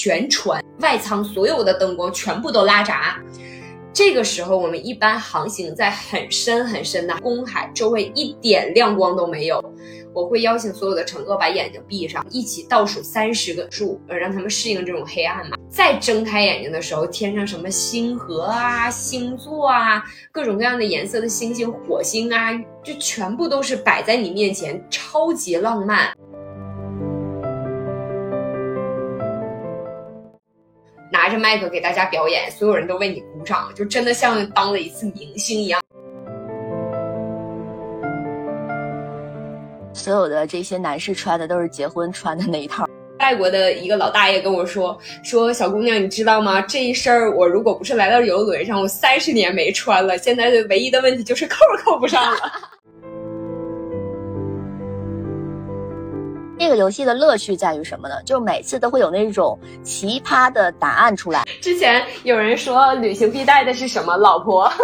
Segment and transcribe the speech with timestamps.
[0.00, 3.20] 全船外舱所有的灯光全部都拉闸。
[3.92, 9.62] 这个时候，我们一般航行在很深很深的公海，周围一点亮光都没有。
[10.14, 15.56] 我会邀请所有的乘客把眼睛闭上，一起倒数三十个数，呃，让他们适应这种黑暗嘛。
[15.68, 26.10] 再睁开眼睛的时候，天上什么星河啊、星座啊、各种各样的颜色的星星、火星啊，就全部都是摆在你面前，超级浪漫。
[31.20, 35.78] 拿着麦克给大家表演，所有人都为你鼓掌，就真的像当了一次明星一样。
[39.92, 42.86] 所有的这些男士穿的都是结婚穿的那一套。
[43.18, 46.62] 外国的一个老大爷跟我说：“说小姑娘，你知道吗？
[46.62, 50.16] 这一身儿我如果不是来到游轮上，我三十年没穿了。
[50.16, 52.38] 现在的唯一的问题就是扣扣不上了。”
[56.60, 58.22] 这个游戏的乐趣在于什么呢？
[58.22, 61.42] 就每次都会有那种奇葩的答案出来。
[61.62, 64.14] 之前有人说旅行必带的是什么？
[64.18, 64.70] 老婆。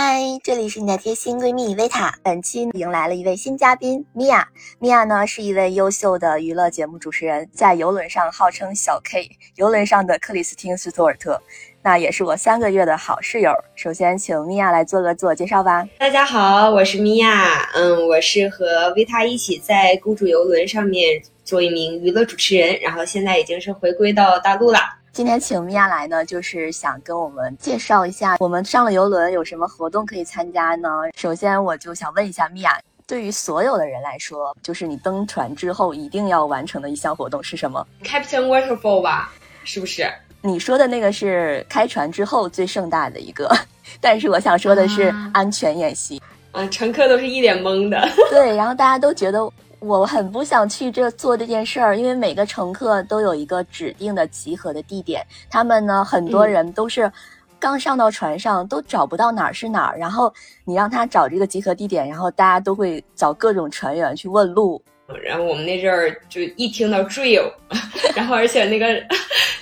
[0.00, 2.14] 嗨，这里是你的贴心闺蜜维塔。
[2.22, 4.46] 本期迎来了一位新嘉宾米娅。
[4.78, 11.42] 米娅呢是一位优秀的娱乐节目主持人，在游轮上号称小 K，游轮上的克里斯汀斯图尔特。
[11.82, 13.52] 那也是我三个月的好室友。
[13.74, 15.84] 首先，请米娅来做个自我介绍吧。
[15.98, 17.68] 大家好，我是米娅。
[17.74, 24.78] 嗯，我是和维塔一起在公主游轮上面做一名娱乐主持人，然后现在已经是回归到大陆了。
[25.12, 30.88] 今天请米娅来呢，就是想跟我们介绍一下，我们上了游轮有什么活动可以参加呢？
[31.16, 39.32] 首先，我就想问一下米娅，对于所有的人来说，就是你登船之后一定要完成的一项活动是什么？Captain Waterfall 吧，
[39.64, 40.06] 是不是？
[40.40, 43.50] 你说的那个是开船之后最盛大的一个，
[44.00, 46.22] 但是我想说的是安全演习。
[46.52, 48.08] 啊，乘客都是一脸懵的。
[48.30, 49.50] 对，然后大家都觉得。
[49.80, 55.24] 我很不想去这做这件事儿，因为每个乘客都有一个指定的集合的地点。
[55.50, 57.10] 他们呢，很多人都是
[57.58, 60.32] 刚上到船上都找不到哪儿是哪儿，然后
[60.64, 64.82] 你让他找这个集合地点，然后大家都会找各种船员去问路。
[65.24, 67.50] 然后我们那阵儿就一听到 drill，
[68.14, 68.86] 然后而且那个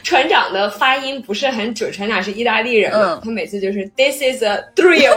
[0.03, 5.16] 船长的发音不是很准，船长是意大利人嘛，他每次就是 this is a drill。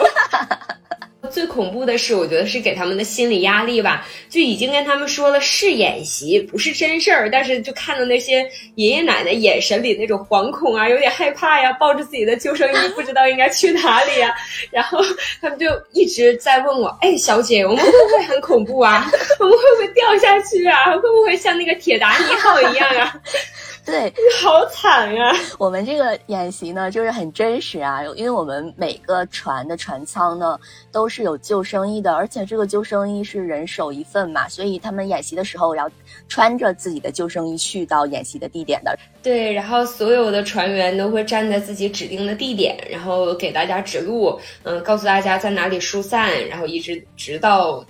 [1.30, 4.07] 最恐怖的是，我觉得是给他们的心理压力吧。
[4.30, 14.34] 就已经跟他们说了是演习，不是真事儿，但是就看到那些爷爷奶奶眼神里那种惶恐啊，有点害怕呀，抱着自己的救生衣，不知道应该去哪里呀。
[14.72, 15.00] 然后
[15.41, 19.12] 他们就一直在问我：“哎，小姐，我们会不会很恐怖啊？
[19.40, 20.85] 我们会不会掉下去啊？
[20.96, 23.13] 会不会像那个铁达尼号一样啊？”
[23.89, 25.33] 对， 好惨呀！
[25.57, 30.59] 我们这个演习呢，就是很真实啊，因为我们每个船的船舱呢
[30.91, 35.89] 都是有救生衣的，而且这个救生衣是人手一份嘛，所以他们演习的时候要
[36.28, 38.97] 穿着自己的救生衣去到演习的地点的。
[39.22, 47.83] 对，然后所有的船员都会站在自己指定的地点，然后给大家指路，嗯，告诉大家在哪里疏散，然后一直直到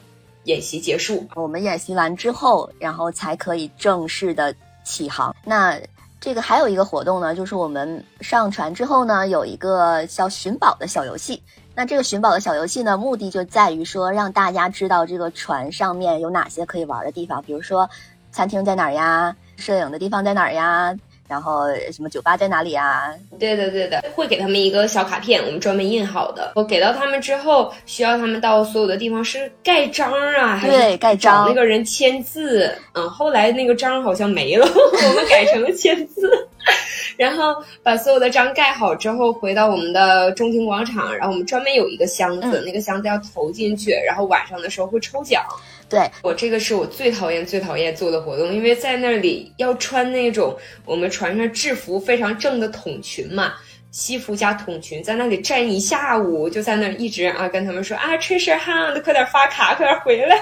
[0.45, 1.27] 演习结束。
[1.35, 4.55] 我们演习完之后，然后才可以正式的。
[4.83, 5.79] 启航，那
[6.19, 11.41] 这个还有一个活动呢，就是我们上船之后呢，有一个叫寻宝的小游戏。
[11.75, 17.89] 那这个寻宝的小游戏呢，目的就在于说让大家知道这个船上面有哪些可以玩的地方，比如说
[18.31, 20.93] 餐厅在哪儿呀，摄影的地方在哪儿呀。
[21.29, 23.13] 然后什么酒吧在哪里啊？
[23.39, 26.53] 对的对的，会给他们一个小卡片，我们专门印好的。
[26.55, 31.45] 我给到他们之后，需要他们到所有的地方是盖章啊，还是盖章？
[31.47, 32.75] 那个人签字。
[32.93, 36.29] 嗯，后来那个章好像没了， 我们改成了签字。
[37.15, 45.43] 然后把所有的章盖好之后，回到我们的中庭广场，然后我们专门有一个箱子，那个箱子要投进去，然后晚上的时候会抽奖。
[45.89, 50.55] 对我这个是我最讨厌、最讨厌做的活动，因为在那里要穿那种
[50.85, 53.53] 我们船上制服非常正的筒裙嘛，
[53.91, 60.37] 西服加筒裙，在那里站一下午，就在那一直啊跟他们说啊，吹身汗的，快点发卡，快点回来。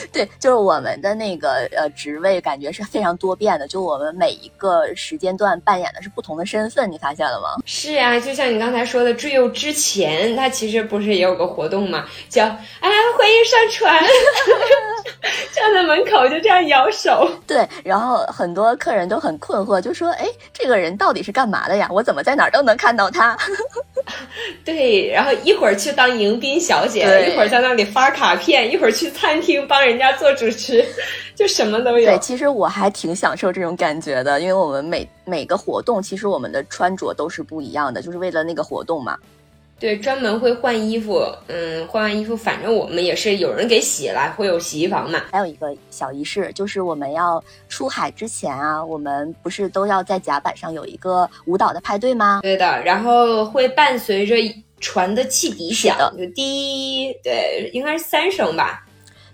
[0.12, 3.66] 对，就是我们的那个呃职位，感觉是非常多变的。
[3.68, 7.62] 就我们每一个时间段扮演的是不同的身份，你发现了吗？
[7.66, 14.04] 是啊，就像你刚才说的，坠游之前，他其实不是也有个活动嘛，叫哎欢迎上船，
[15.52, 17.28] 站在门口就这样摇手。
[17.46, 21.88] 对，然后很多客人都很困惑，就说哎，这个人到底是干嘛的呀？
[21.90, 23.36] 我怎么在哪儿都能看到他？
[24.64, 30.84] 对，然后一会儿去当迎宾小姐，一会儿在那里发卡片，一会儿去餐厅帮人家做主持，
[31.34, 32.04] 就什么都有。
[32.06, 39.18] 对，其实我还挺享受这种感觉的，因为我们每每个活动，其实我们的穿着都是不一样的，就是为了那个活动嘛。
[39.78, 45.22] 对，专门会换衣服，嗯，换完衣服，反正我们也是有人给洗了，会有洗衣房嘛。
[45.30, 52.40] 还有一个小仪式，就是我们要出海之前啊，我们不是都要在甲板上有一个舞蹈的派对吗？
[52.42, 54.34] 对的，然后会伴随着
[54.80, 58.84] 船的汽笛响，就滴，对，应该是三声吧。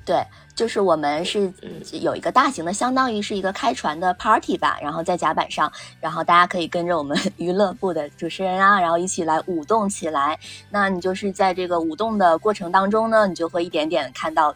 [0.05, 0.17] 对。
[0.55, 1.53] 就是我们是
[1.93, 5.71] 有一个大型的，相当于是一个开船的 party 吧，然后在甲板上，
[6.01, 10.39] 然后大家可以跟着我们 娱乐部的主持人啊，然后一起来舞动起来。
[10.71, 14.55] 那你就是在这个舞动的过程当中呢，你就会一点点看到。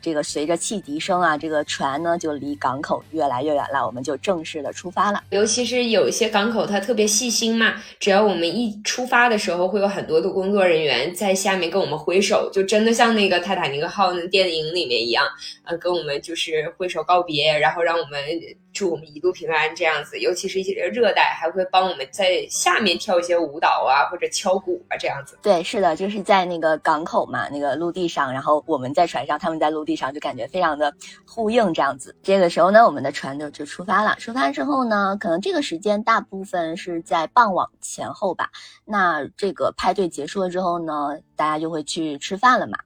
[0.00, 5.22] 这个随着汽笛声啊，这个船呢就离港口越来越远了，我们就正式的出发了。
[5.30, 15.26] 尤其是有一些港口，它特别细心嘛，只要我们一出发的时候，会有很多的工作人员在下面跟我们挥手，就真的像那个泰坦尼克号那电影里面一样，
[15.64, 18.20] 呃，跟我们就是挥手告别，然后让我们。
[18.78, 25.36] 祝我们一路平安，这样子，尤其是一些热带，还会帮我们在下面跳一些舞蹈啊，或者敲鼓啊，这样子。
[25.42, 30.94] 对，是的，就是在那个港口嘛，那个陆地上，然后我们在船上，他们在陆地上，就感觉非常的
[31.26, 32.14] 呼应，这样子。
[32.22, 34.14] 这个时候呢，我们的船就就出发了。
[34.20, 38.48] 出发之后呢，可能这个时间大部分是在傍晚前后吧。
[38.84, 42.78] 那这个派对结束了之后呢，大家就会去吃饭了嘛。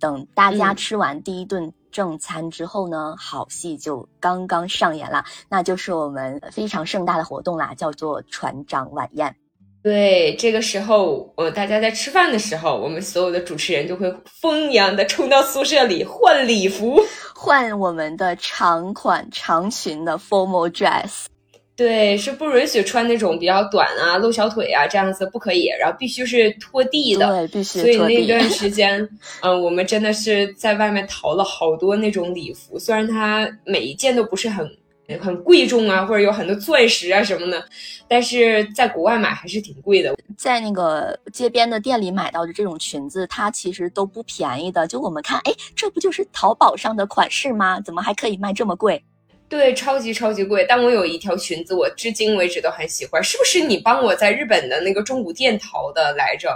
[0.00, 1.70] 等大家吃完第一顿。
[1.94, 9.36] 正餐之后呢，好戏就刚刚上演了，那就是我们非常盛大的活动啦，叫做船长晚宴。
[9.80, 16.98] 对，这个时候，呃，大家在吃饭的时候，我们所有的主持人就会疯一样的冲到宿舍里换礼服，
[17.32, 21.26] 换我们的长款长裙的 formal dress。
[21.76, 25.66] 对，是不允许穿那种比较短啊、露小腿啊这样子，不可以。
[25.80, 27.80] 然后必须是拖地的，对，必须。
[27.80, 29.08] 所以那段 时间，
[29.40, 34.70] 嗯，我们真的是在外面淘了好多那种礼服，虽然它每一件都不是很
[35.20, 37.64] 很贵重啊，或者有很多钻石啊什么的，
[38.06, 40.14] 但是在国外买还是挺贵的。
[40.38, 44.86] 在那个街边的店里买到的这种裙子，它其实都不便宜的。
[44.86, 47.80] 就我们看，哎，这不就是淘宝上的款式吗？
[47.80, 49.02] 怎么还可以卖这么贵？
[49.48, 53.22] 对，超级超级贵，但我有一条裙子，我至今为止都很喜欢。
[53.22, 56.50] 是不是你帮我在日本的那个中古店淘的来着？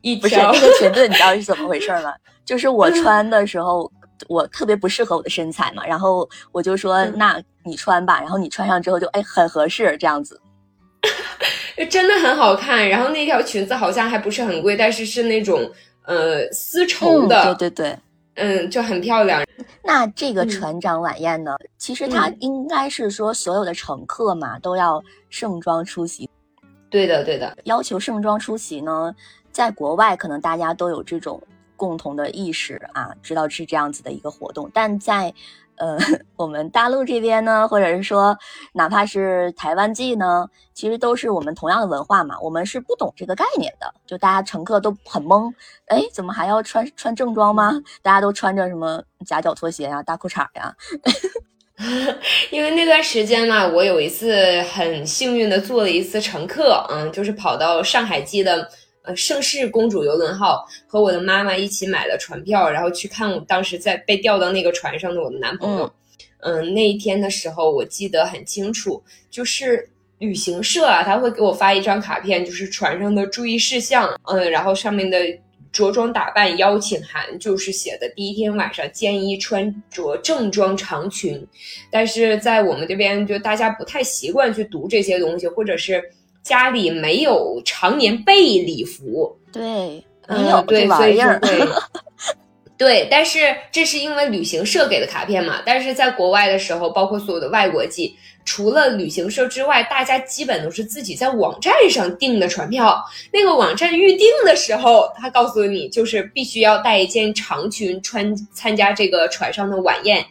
[0.00, 2.14] 一不是那个裙子，你知道是怎么回事吗？
[2.44, 3.90] 就是我穿的时候，
[4.28, 10.40] 我特别不适合我的身材嘛，然后我就说，那你穿吧，然后你穿上之后就哎很合适这样子，
[11.90, 12.88] 真的很好看。
[12.88, 15.70] 然后那条裙子好像还不是很贵，但是是那种
[16.04, 17.98] 呃丝绸的，对对对。
[18.36, 19.44] 嗯，就很漂亮。
[19.82, 21.56] 那这个船长晚宴呢？
[21.76, 26.28] 其实它应该是说所有的乘客嘛都要盛装出席。
[26.88, 27.56] 对的，对的。
[27.64, 29.14] 要求盛装出席呢，
[29.50, 31.42] 在国外可能大家都有这种
[31.76, 35.34] 共同的意识啊，知道是这样子的一个活动，但在。
[35.78, 35.96] 呃，
[36.36, 38.36] 我们大陆这边呢，或者是说，
[38.72, 42.36] 哪怕是台湾记呢，其实都是我们同样的文化嘛。
[42.40, 45.52] 我们是不懂这个概念的，就大家乘客都很懵，
[45.86, 47.72] 哎，怎么还要穿穿正装吗？
[48.02, 50.74] 大家都穿着什么夹脚拖鞋呀、大裤衩呀？
[52.50, 58.68] 因为那段时间嘛，我有一次很幸运的坐了一次乘客，嗯，就是跑到上海记的。
[59.06, 65.90] 呃，盛世公主游轮号和我的妈妈一起买了船票，然后去看我当时在被调到那个船上的我的男朋友。
[66.40, 69.00] 嗯，那一天的时候我记得很清楚，
[69.30, 74.12] 就是旅行社啊，他会给我发一张卡片，就是船上的注意事项。
[74.24, 75.18] 嗯，然后上面的
[75.70, 81.46] 着装打扮邀请函就是写的第一天晚上建议穿着正装长裙，
[81.92, 86.02] 但是在我们这边就大家不太习惯去读这些东西，或者是。
[86.46, 91.68] 家里没有常年备礼服，对，没有对，所以就会，
[92.78, 95.60] 对，但是这是因为旅行社给的卡片嘛。
[95.66, 103.04] 但是在国外的时候，包括所有的外国记，除了旅行社之外，大家基本都是自己在网站上订的船票。
[103.32, 110.24] 那个网站预定的时候，他告诉你就是必须要带一件长裙穿参加这个船上的晚宴，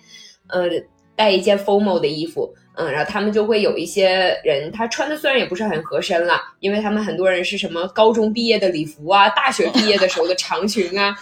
[0.47, 0.69] 呃，
[1.13, 2.55] 带一件 formal 的衣服。
[2.77, 11.15] 嗯，然后他们就会有一些人，他穿的虽然也不是很合身了，因为他们很多人是什么高中毕业的礼服啊，大学毕业的时候的长裙啊，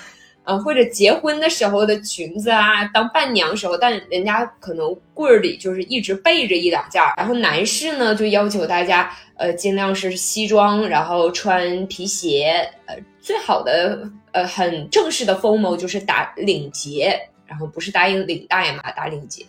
[0.45, 7.13] 呃，或者结婚的时候的裙子啊，当伴娘时候，但人家可能柜儿里就是一直备着一两件儿。
[7.17, 19.45] 然后男士呢，就要求大家，呃，尽量是西装，然后穿皮鞋，呃，最好的，呃，很正式的 formal 就是打领结，然后不是答应领带嘛，打领结。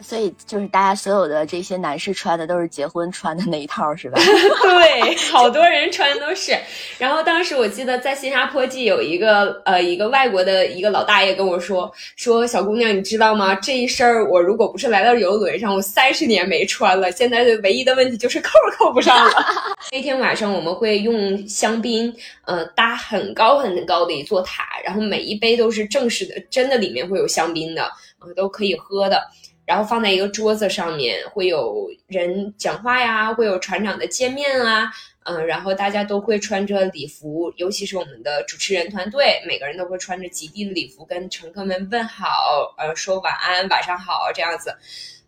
[0.00, 4.20] 所以就是大家所有的这些男士穿的都是结婚穿的那一套，是吧？
[4.62, 6.56] 对，好多人穿的都是。
[6.98, 13.54] 然后当时我记得在新加坡记有一个呃一个外国的一个老大爷跟我说说小姑娘你知道吗？
[13.56, 17.10] 这一身我如果不是来到游轮上，我三十年没穿了。
[17.12, 19.32] 现在的唯一的问题就是扣扣不上了。
[19.90, 22.14] 那天晚上我们会用香槟
[22.44, 27.90] 呃搭很高很高的一座塔，然后每一杯都是正式的，真的里面会有香槟的，
[28.20, 29.20] 呃都可以喝的。
[29.68, 34.90] 然后放在一个桌子上面，会有人讲话呀，会有船长的见面啊，
[35.24, 44.74] 嗯，然后大家都会穿着礼服，尤其是我们的主持人团队，每个人都会穿着极地的礼服跟乘客们问好，呃，说晚安，晚上好这样子，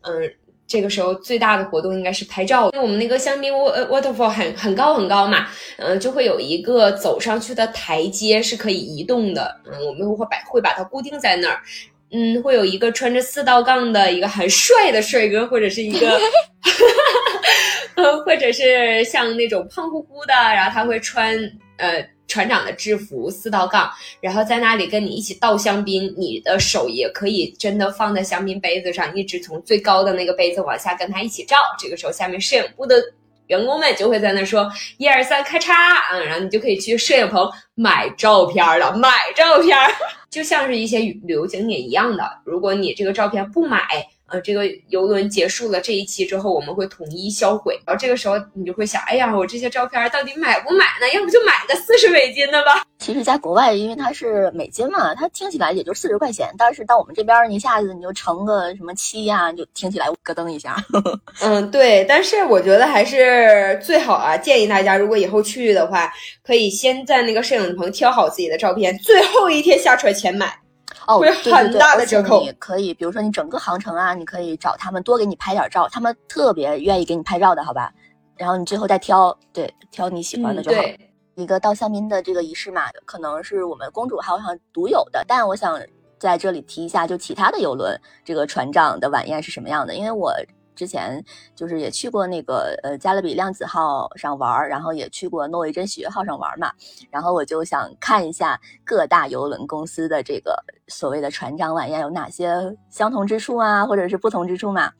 [0.00, 0.34] 嗯，
[0.66, 11.60] 这个时候最大的活动应该是拍照，因为我们那个香槟 water waterfall 很很高很高嘛，嗯，就会有一个走上去的台阶是可以移动的，嗯，我们会把会把它固定在那儿。
[12.12, 16.20] 嗯，会有一个穿着四道杠的一个很帅的帅哥，或者是一个，
[17.94, 21.36] 呃， 或者是像那种胖乎乎的，然后他会穿
[21.76, 23.90] 呃船长的制服四道杠，
[24.20, 31.56] 然后在那里跟你一起倒香槟，你的手也可以真的放在香槟杯子上，一直从最高的那个杯子往下跟他一起照。
[31.78, 32.96] 这个时候，下面摄影部的。
[33.46, 35.72] 员工们就会在那说一二三，咔嚓，
[36.12, 39.76] 嗯，然后你就可以去摄影棚买照片了，买照片，
[40.30, 42.24] 就像是一些旅游景点一样的。
[42.44, 43.80] 如果你这个照片不买，
[44.30, 47.78] 呃，这个游轮结束了这一期之后，我们会统一销毁。
[47.84, 51.08] 然后这个时候你就会想，哎呀，我这些照片到底买不买呢？
[51.12, 52.84] 要不就买个四十美金的吧。
[52.98, 56.48] 其实，在国外，因为它是美金嘛，它听起来也就四十块钱。
[56.56, 60.76] 但是到我们这边，一下子你就乘个什么七呀，就听起来咯噔一下。
[61.42, 62.04] 嗯，对。
[62.08, 66.12] 但是我觉得还是最好啊，建议大家如果以后去的话，
[66.44, 70.54] 可以先在那个摄影棚挑好自己的照片，最后一天下船前买。
[71.06, 72.40] 哦，会很大的折扣。
[72.42, 77.92] 你可以，比如说你整个航程啊，你可以找他们多给你拍点照，他们特别愿意给你拍照的，好吧？
[78.36, 80.82] 然后你最后再挑，对，挑你喜欢的就好。
[81.34, 85.80] 一个到香槟的这个仪式嘛，可能是我们公主号上独有的，但我想
[86.18, 90.34] 在这里提一下，就其他的游轮这个船长的晚宴是什么样的，因为我。
[90.74, 91.22] 之前
[91.54, 96.72] 就是也去过那个呃加勒比量子号上玩，然后也去过诺维珍喜悦号上玩嘛，
[97.10, 104.90] 然后我就想看一下各大游轮公司的这个所谓的船长晚宴有哪些相同之处啊，或者是不同之处嘛？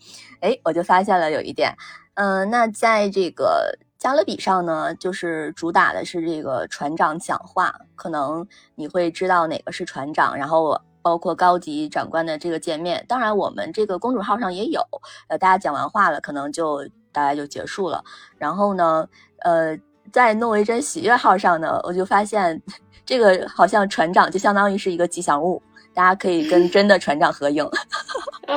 [0.41, 1.75] 哎，我就发现了有一点，
[2.15, 10.81] 嗯，那在这个加勒比上呢，就是主打的是这个船长讲话，可能你会知道哪个是船长，然后。
[11.03, 14.81] 包括高级长官的这个见面，当然我们这个公主号上也有，
[15.29, 18.03] 呃，大家讲完话了，可能就大家就结束了。
[18.39, 19.77] 然后呢，呃，
[20.13, 22.61] 在诺维珍喜悦号上呢，我就发现
[23.05, 25.63] 这个好像船长就相当于是一个吉祥物，
[25.95, 27.65] 大家可以跟真的船长合影。
[28.47, 28.57] 啊，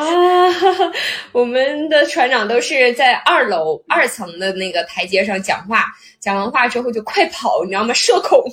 [1.31, 5.85] 我们的船长都是在二楼二层的那个台阶上讲话，
[6.19, 7.93] 讲完话之后就快跑，你知道吗？
[7.93, 8.43] 社恐。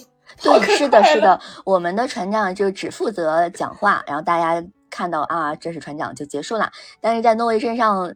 [0.42, 6.70] 对，是的，是的，我们的船长就只负责讲话，然后大家看到啊，这是船长就结束了。
[7.00, 8.14] 但是在诺维身上，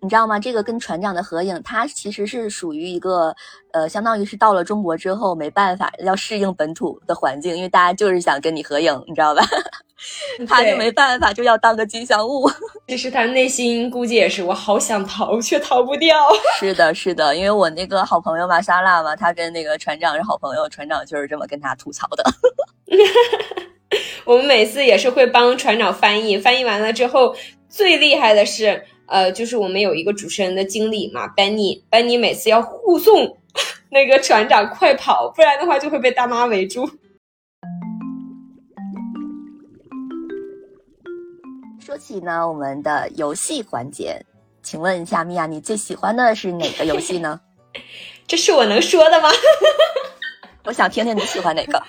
[0.00, 0.38] 你知道吗？
[0.38, 3.34] 这个跟船长的合影，它其实是属于一个，
[3.72, 9.42] 呃，相当于是到了中国之后没办法要适应本土的环境，因为大家就是想跟你合影，你知道吧？
[10.48, 12.50] 他就没办法，就要当个吉祥物。
[12.88, 16.16] 其实他内心估计也是，我好想逃，却逃不掉。
[16.58, 22.24] 是的，是的，因为我那个好朋友玛，莎拉嘛，他跟那个船长是好朋友，船长就是这么跟他吐槽的。
[24.24, 27.34] 我们每次也是会帮船长翻译，翻译完了之后，
[27.68, 33.36] 最厉害的是，呃，就是我们有一个主持人的经理嘛，Benny，Benny 每次要护送
[33.90, 36.88] 那个船长快跑，不然的话就会被大妈围住。
[41.92, 44.18] 说起呢，我们的游戏环节，
[44.62, 47.38] 请问一下米娅，你最喜欢的是哪个游戏呢？
[48.26, 49.28] 这是我能说的吗？
[50.64, 51.82] 我想听听你喜欢哪个。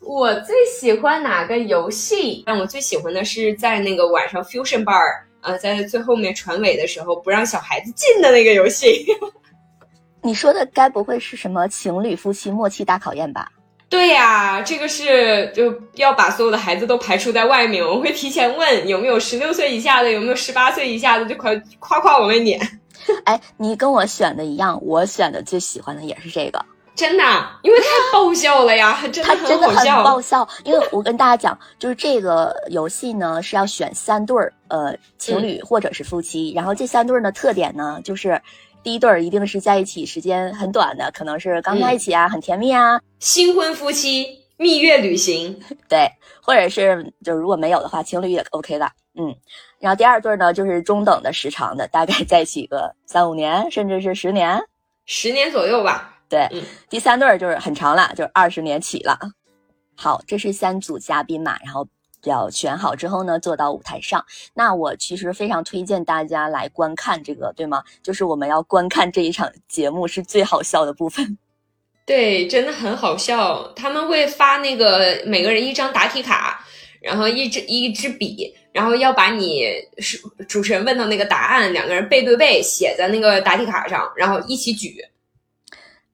[0.00, 2.44] 我最喜欢哪个游戏？
[2.46, 5.02] 但我最喜欢的是在那个晚上 fusion bar，
[5.40, 9.06] 呃，在最后面船尾的时候不让小孩子进的那个游戏。
[10.22, 13.50] 你说的该不会是什么情侣夫妻默契大考验吧？
[13.88, 17.84] 对呀，这个是就要把所有的孩子都排除在外面。
[17.84, 22.60] 我会提前问有没有十六岁以下的，有没有十八岁以下的，就快夸夸往外撵。
[23.24, 26.64] 哎，你跟我选的一样，我选的最喜欢的也是这个，
[26.96, 27.22] 真的，
[27.62, 30.46] 因为太爆笑了呀， 真的真的很爆笑。
[30.64, 38.42] 因为我跟大家讲，就是这个游戏呢是要选三对儿，呃，情侣或者是夫妻，然后这三对儿的特点呢就是。
[38.86, 46.08] 第一对儿一定是在一起时间很短的，可能是刚在一起啊，很甜蜜啊，新婚夫妻蜜月旅行， 对，
[46.40, 48.88] 或者是就如果没有的话，情侣也 OK 的，
[49.18, 49.34] 嗯。
[49.80, 54.62] 然后第二对呢就是中等的时长的，大概在一起个三五年，甚至是十年，
[55.04, 56.20] 十年左右吧。
[56.28, 56.48] 对，
[56.88, 59.18] 第三对就是很长了，就是二十年起了。
[59.96, 61.88] 好，这是三组嘉宾嘛，然后
[62.28, 64.24] 要选好之后呢，坐到舞台上。
[64.54, 67.82] 那我其实非常推荐大家来观看这个，对吗？
[68.02, 71.38] 就是我们要观看这一场节目是最好笑的部分。
[72.06, 73.72] 对，真的很好笑。
[73.74, 76.64] 他们会发那个每个人一张答题卡，
[77.00, 79.64] 然后一支一支笔，然后要把你
[79.98, 80.16] 是
[80.46, 85.04] 主持人问到那个答案，两个人背对背写在那个答题卡上，然后一起举。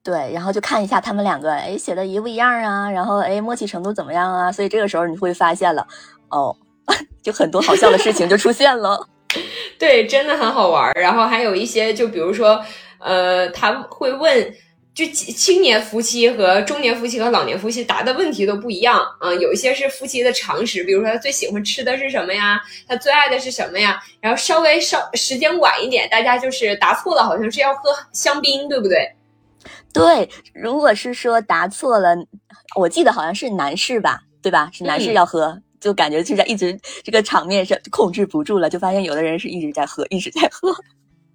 [0.04, 2.90] 对，然后就看一下他们两个，哎，写的一不一样啊？
[2.90, 4.50] 然后哎，默契程度怎么样啊？
[4.50, 5.86] 所以这个时候你会发现了，
[6.28, 6.56] 哦，
[7.22, 9.06] 就很多好笑的事情就出现了。
[9.78, 10.92] 对，真的很好玩。
[10.94, 12.60] 然后还有一些，就比如说，
[12.98, 14.52] 呃，他会问，
[14.92, 19.32] 就青年夫妻和中年夫妻和老年夫妻答的问题都不一样啊。
[19.32, 22.60] 有一些是夫妻的常识，比如说他最喜欢吃的是什么呀？
[22.88, 24.02] 他最爱的是什么呀？
[24.20, 29.08] 然后稍微稍时间晚一点，大家就是答错了，好像是要喝香槟，对不对？
[29.92, 32.16] 对，如果是说答错了，
[32.76, 34.70] 我记得好像是男士吧，对吧？
[34.72, 40.74] 是男士要喝，就感觉就在一直这个场面上控制不住了，就发现有的人是一直在喝，一直在喝。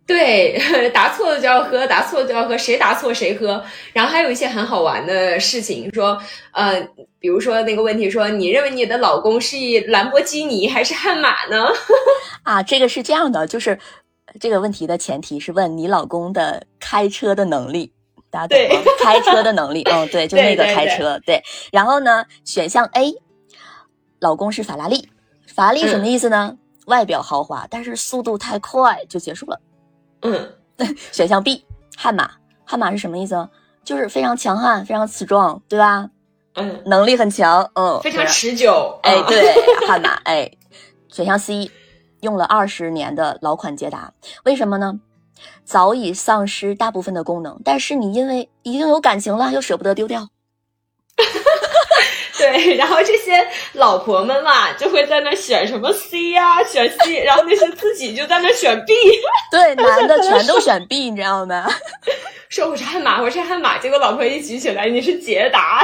[0.08, 0.58] 对，
[0.94, 3.62] 答错了就要喝，答错了就要喝，谁答错谁喝。
[3.92, 6.18] 然后还有一些很好玩的事情，说
[6.54, 6.82] 呃，
[7.20, 11.68] 比如说那个问题，说你认为你的老公是兰博基尼还是悍马呢？
[12.44, 13.78] 啊，这个是这样的，就是
[14.40, 17.92] 这个问题的前提是问你老公的开车的能力。
[18.30, 18.84] 大家懂吗？
[19.00, 21.44] 开车的能力，嗯，对，就那个开车，对。
[21.72, 23.16] 然后呢，选项 A，
[24.20, 25.10] 老公是法拉利，
[25.54, 26.58] 法拉利什么意思呢？
[26.86, 29.60] 外表豪华，但是速度太快，就结束了。
[30.22, 30.54] 嗯，
[31.12, 31.66] 选项 B，
[31.98, 32.32] 悍马，
[32.66, 33.48] 悍马是什么意思？
[33.84, 36.10] 就是非常强悍，非常强壮，对吧？
[36.56, 39.00] 嗯，能力很强，嗯，非常持久。
[39.04, 39.54] 哎，对，
[39.88, 40.52] 悍马，哎。
[41.10, 41.72] 选项 C，
[42.22, 45.00] 用了二十年的老款捷达，为什么呢？
[45.64, 50.30] 早已丧失大部分的功能，但是你因为已经有感情了，又舍不得丢掉。
[52.38, 58.94] 对，然后这些老婆们嘛，就会在那选什么 C 呀，选 C，然后那些自己就在那选 B。
[59.50, 61.68] 对， 男的全都选 B，你知道吗？
[62.50, 65.84] 说我是悍马，我是悍马，结果老婆一举起来，你是捷达。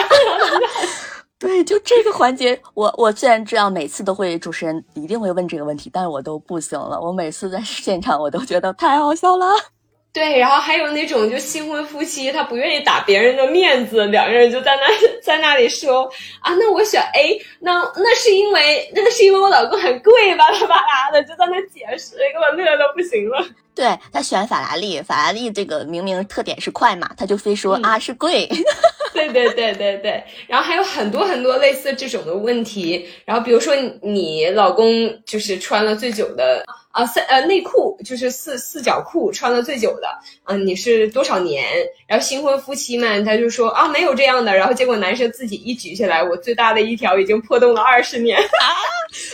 [1.44, 6.98] 对，就这个环节，我我虽然知道每次都会主持人一定会问这个问题，但是我都不行了。
[6.98, 9.73] 我每次在现场，我都觉得太好笑了。
[10.14, 14.84] 对，然后还有那种就新婚夫妻，他不愿意打别人的面子，两个人就在那
[15.24, 16.04] 在那里说
[16.40, 23.44] 啊，那我选 A，那那是因为那是因为我老公很贵，巴拉巴拉的，就在那解释，给我乐的不行了。
[23.74, 28.48] 对他选法拉利，法拉利这个明明特点是快嘛，他就非说啊是贵。
[29.16, 36.64] 对对对对对，然后还有很多很多类似这种的问题，然后比如说你老公就是穿了最久的。
[36.94, 40.08] 啊，三呃内裤就是四四角裤穿的最久的，
[40.44, 41.66] 啊，你是多少年？
[42.08, 48.66] 然后新婚夫妻们他就说啊没有这样的，然后结果男生自己一举起来，我最大的一条已经破洞了二十年啊，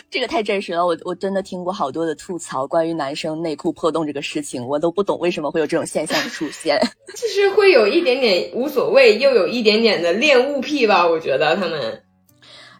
[0.09, 6.79] 这个太真实了，我我真的听过好多的吐槽关于男生内裤破洞这个事情，我都不懂为什么会有这种现象出现，
[7.13, 12.03] 就是会有一点点无所谓，又有一点点的恋物癖吧，我觉得他们。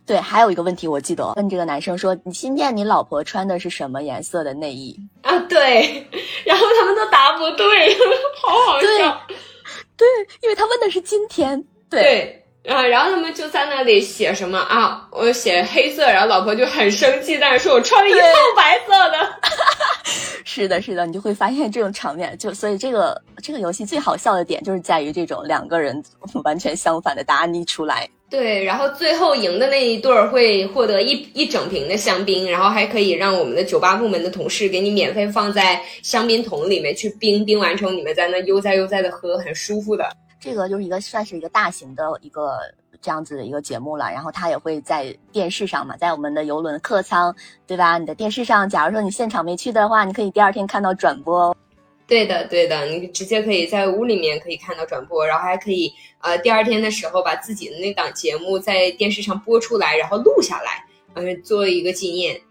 [0.10, 6.04] 对，还有一个问题，我记得问这个男生说：“你今天你老婆穿的是什么颜色的内衣？”啊，对，
[6.44, 7.96] 然后他们都答不对，
[8.42, 9.22] 好好笑。
[9.96, 10.08] 对，
[10.42, 11.64] 因为他问的是今天。
[11.92, 15.08] 对，啊，然后他们就在那里写什么啊？
[15.12, 19.18] 我写黑色，然后老婆就很生气，但是说我穿了一套白色的。
[20.46, 26.04] 是的，是的，你就会发现这种场面，就所以这个这个游戏最好笑的点就是在于这种两个人
[26.44, 28.10] 完全相反的答案一出来。
[28.30, 40.08] 对，然后最后赢的那一对儿会获得一一整瓶的香槟，然后还可以让我们的酒吧部门的同事给你免费放在香槟桶里面去冰，冰完之后你们在那悠哉悠哉的喝，很舒服的。
[40.40, 42.60] 这个就是一个算是一个大型的一个
[43.02, 47.34] 这样子的一个节目了，然后他也会在电视上嘛，在我们的游轮客舱，
[47.66, 47.98] 对吧？
[47.98, 51.56] 你的电视上，假如说你现场没去的话，你可以第二天看到转播。
[52.08, 60.84] 对的，对的，你直接可以在屋里面可以看到转播，然后还可以呃第二天的时候把自己的那档节目在电视上播出来，然后录下来，
[61.14, 62.42] 嗯，做一个纪念。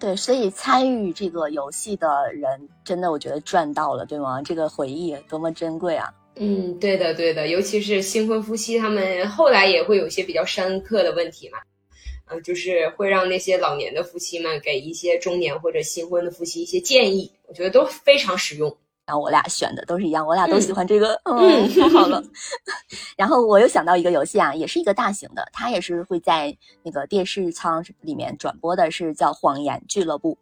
[0.00, 4.42] 对，所以参与这个游戏的人真的我觉得赚到了，对吗？
[4.42, 6.12] 这个回忆多么珍贵啊！
[6.36, 11.58] 嗯，对的，对的，尤其是新婚夫妻，他们后来也会有一些比较深刻的问题嘛。
[11.58, 18.74] 嗯就是会让那些老年的夫妻们给一些中年或者新婚的夫妻一些建议，我觉得都非常实用。
[19.04, 22.24] 然后我俩选的都是一样，我俩都喜欢这个，嗯，太好了。
[23.18, 30.32] 然后我又想到一个游戏啊，也是一个大型的，它也是会在那个电视舱里面转播的，是叫《谎言俱乐部》。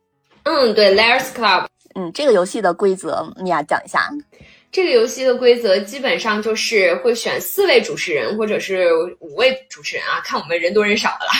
[0.44, 1.66] 嗯，对，Layers Club。
[1.96, 4.08] 嗯，这个游戏的规则，米娅讲一下。
[4.72, 11.32] 这个游戏的规则基本上就是会选四位主持人，或者是五位主持人啊，看我们人多人少的了。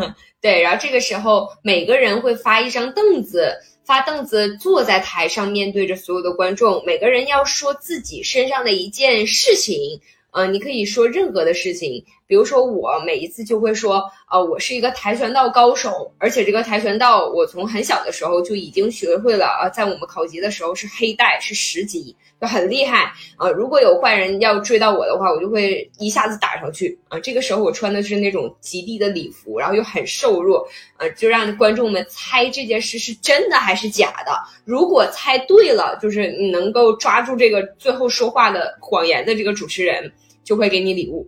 [0.00, 0.60] 嗯，对。
[0.60, 6.82] 然后这个时候，每个人会发一张凳子，发凳子坐在台上，面对着所有的观众。
[6.84, 10.00] 每个人要说自己身上的一件事情。
[10.32, 22.16] 嗯，你可以说任何的事情，比如说我每一次就会说，呃，我是一个跆拳道高手，而且这个跆拳道我从很小的时候就已经学会了啊，在我们考级的时候是黑带，是十级。
[22.40, 23.48] 就很厉害啊！
[23.48, 27.18] 如果有坏人要追到我的话，我就会一下子打上去啊！
[27.20, 30.66] 这个时候我穿的是那种极地的礼服，然后又很瘦弱，
[30.98, 34.32] 呃，就让观众们猜这件事是真的还是假的。
[34.64, 41.26] 如果猜对了，就是你能够抓住这个最后说话的谎言的这个主持人，就会给你礼物。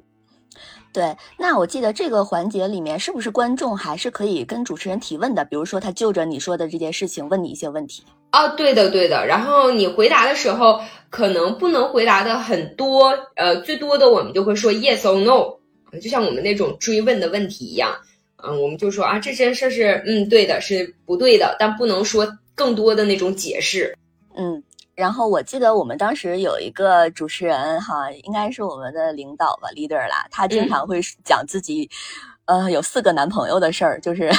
[0.96, 5.44] 对，那我记得这个环节里面是不是观众还是可以跟主持人提问的？
[5.44, 8.02] 比如说他就着你说的这件事情问你一些问题。
[8.32, 9.26] 哦，对的，对的。
[9.26, 10.80] 然后你回答的时候，
[11.10, 15.58] 可能不能回答的很多，呃，最多的我们就会说 yes or no，
[16.00, 17.94] 就像我们那种追问的问题一样。
[18.42, 23.94] 嗯，我们就说啊，这件事是嗯对的，是不对的，但不能说更多的那种解释。
[24.34, 24.62] 嗯，
[24.96, 31.88] 然后我记得我们当时有一个主持人哈，应该是我们的领导吧，leader 啦，他经常会讲自己。
[32.46, 34.30] 呃，有四个男朋友的事儿，就是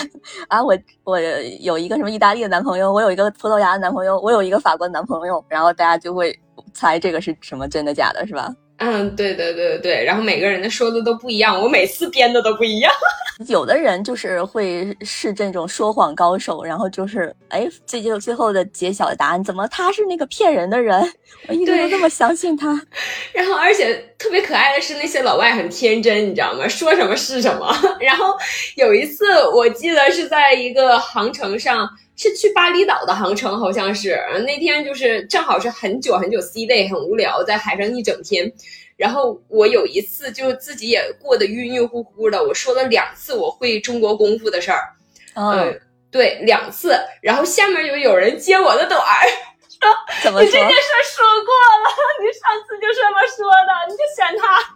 [0.47, 1.19] 啊，我我
[1.59, 6.33] 有一个什么意大利的男朋友，我有一个葡萄牙的男朋友，我有一个法国男朋友，然后大家就会
[6.73, 8.49] 猜这个是什么真的假的，是吧？
[8.77, 12.91] 嗯，对对对对对，然后每个人的说的都不一样，我每次编的都不一样。
[13.47, 20.99] 有的人就是会是这种说谎高手，然后就是哎，最就最后的揭晓的答案，怎么他是那个骗人的人？
[21.47, 22.79] 我一直都这么相信他。
[23.33, 26.67] 然后而且特别可爱的是那些老外很天真，你知道吗？
[26.67, 27.71] 说什么是什么。
[27.99, 28.35] 然后
[28.75, 31.87] 有一次我记得是在一个航程上。
[32.17, 38.51] 是去巴厘岛的航程，好像是那天就是正好是很久很久 C day，很无聊，在海上一整天。
[38.97, 44.89] 然后我有一次就自己也过得晕晕乎乎的，我说了两次我会中国功夫的事儿，
[45.35, 46.99] 嗯，对，两次。
[47.21, 49.27] 然后下面就有人接我的短儿，
[49.69, 49.87] 说
[50.23, 50.73] 怎么你这件事
[51.15, 51.53] 说过
[51.85, 51.93] 了，
[52.25, 54.75] 你上次就这么说的，你就选他。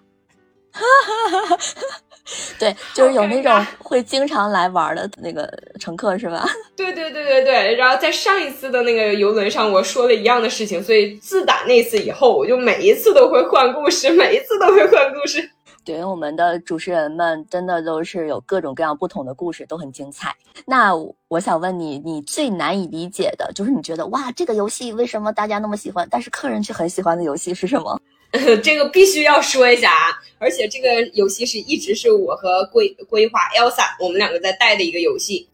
[2.60, 6.48] 对，就是有那种会经常来玩的那个乘客，是吧？
[6.76, 7.76] 对对对对对。
[7.76, 15.50] 然后在上一次的那个游轮上，我说了一样的事情，所以自打那次以后，我就每一次都会换故事，每一次都会换故事。
[15.84, 20.34] 对，我们的主持人们真的都是有各种各样不同的故事，都很精彩。
[20.64, 20.94] 那
[21.28, 28.00] 我想问你，你最难以理解的，就是你觉得哇，这个游戏为什么大家那么喜欢，但是客人却很喜欢的游戏是什么？
[28.64, 30.18] 这个必须要说一下啊！
[30.40, 35.48] 而且这个游戏是一直是我和规规划 Elsa 我们两个在带的一个游戏，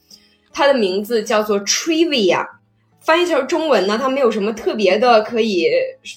[0.53, 2.47] 它的名字叫做 Trivia，
[3.01, 5.67] 翻译成中文呢，它没有什么特别的可以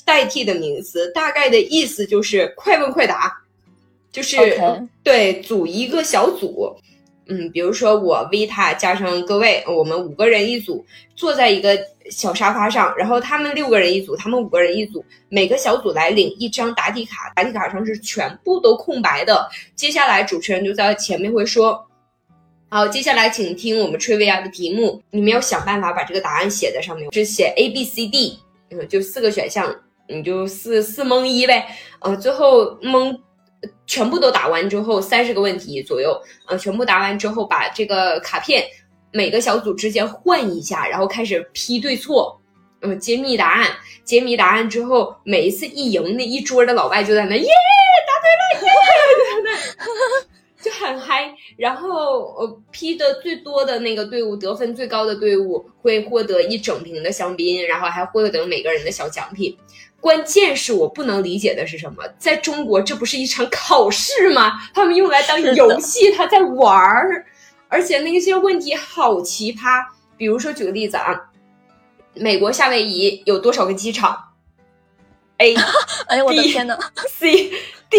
[0.05, 3.43] 代替的名词，大概的意思就是快问快答，
[4.13, 4.37] 就是
[5.03, 6.77] 对组一个小组。
[7.33, 11.79] 嗯，比如说我 Vita 加上各位，我们五个人一组，坐在一个
[12.11, 19.49] 小沙发上，然后他们六个人一组，他们五个人一组，每个小组来领一张答题卡，答题卡上是全部都空白的。
[19.77, 21.87] 接下来主持人就在前面会说，
[22.69, 28.41] 好，接下来请听我们 Trivia 的题目，你们要想办法把这个答案写在上面，是写 A B C D，
[28.71, 29.73] 嗯，就四个选项，
[30.09, 31.65] 你就四四蒙一呗，
[32.01, 33.17] 呃，最后蒙。
[33.87, 38.65] 全部都答完之后，三十个问题左右，呃，全部答完之后，把这个卡片
[39.13, 42.41] 每个小组之间换一下，然后开始批对错，
[42.83, 43.71] 嗯，揭秘答案。
[44.05, 47.49] 揭秘答案之后，每一次一赢，那一桌的老外就在那耶，
[48.07, 48.73] 答对了，耶，
[50.63, 51.33] 就很嗨。
[51.57, 59.57] 然后，呃，批的最多的那个队伍，得分最高的队伍会获得一整瓶的香槟，然后还获得每个人的小奖品。
[60.01, 62.03] 关键是我不能理解的是什么？
[62.19, 64.53] 在中国，这不是一场考试吗？
[64.75, 67.27] 他们用来当游戏，他在玩儿，
[67.69, 69.85] 而且那些问题好奇葩。
[70.17, 71.19] 比如说，举个例子啊，
[72.15, 74.19] 美国夏威夷有多少个机场
[75.39, 75.55] ？A，
[76.09, 77.51] 哎呦我的天呐 c
[77.89, 77.97] D。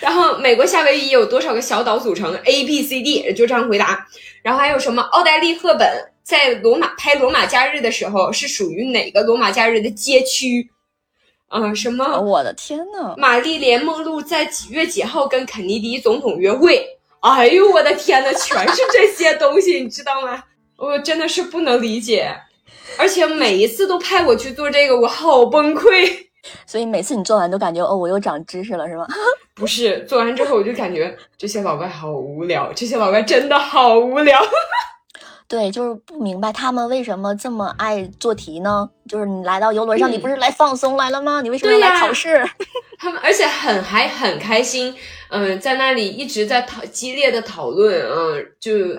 [0.00, 4.06] 然后美国夏威夷有多少个小岛组成？A B C D，就这样回答。
[4.42, 5.02] 然后还有什么？
[5.02, 10.70] 奥黛丽赫本在罗马拍《罗马假日》的时候是属于哪个罗马假日的街区？
[11.52, 12.18] 啊，什么？
[12.18, 13.14] 我的天呐！
[13.18, 16.82] 玛丽莲·梦露在几月几号跟肯尼迪总统约会？
[17.20, 20.42] 哎呦，我的天呐，全是这些东西，你知道吗？
[20.78, 22.34] 我真的是不能理解，
[22.96, 26.26] 而且每一次都派我去做这个，我好崩溃。
[26.66, 29.06] 所以每次你做完都感觉哦，我又长知识了，是吗？
[29.54, 34.40] 不是，做完之后我就感觉这些老外好无聊，这些老外真的好无聊。
[35.52, 38.88] 对，就是不明白他们为什么这么爱做题呢？
[39.06, 41.42] 就是你来到游轮上，你不是来放松来了吗？
[41.42, 42.42] 你为什么要来考试？
[42.98, 44.94] 他们而且很还很开心，
[45.28, 48.98] 嗯，在那里一直在讨激烈的讨论，嗯，就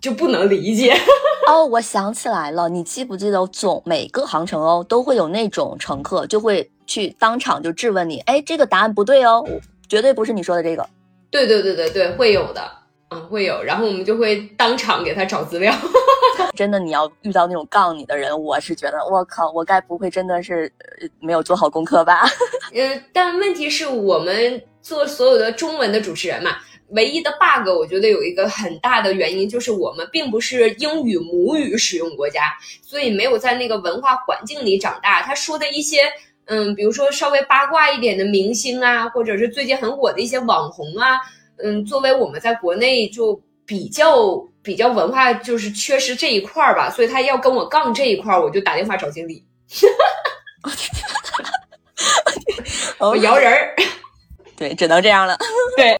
[0.00, 0.92] 就不能理解。
[1.46, 9.46] 哦，我想起来了，你记不记得总每个航程哦都会有那种乘客就会去当场就质问你，哎，这个答案不对哦，
[9.88, 10.84] 绝对不是你说的这个。
[11.30, 12.81] 对对对对对，会有的。
[13.12, 15.74] 嗯，会有，然后我们就会当场给他找资料。
[16.56, 20.70] 真的，你要遇到那种杠你的人，我是觉得，我靠，我该不会真的是
[21.20, 22.26] 没有做好功课吧？
[22.74, 26.56] 嗯， 但问题是我们做所有的中文的主持人嘛，
[26.90, 35.22] 唯一的 bug，我觉得有一个很大的原因就是我们并不是英语母语使用国家，所以没有在那个文化环境里长大。
[35.22, 36.02] 他说的一些，
[36.46, 41.18] 嗯，比如说稍微八卦一点的明星啊，或者是最近很火的一些网红啊。
[41.62, 49.44] 嗯，作为我们在国内就比较比较文化就是缺失这一块儿吧，所以他要跟我杠这一块儿，我就打电话找经理，
[52.98, 53.74] 我摇人儿，
[54.56, 55.36] 对，只能这样了。
[55.76, 55.98] 对，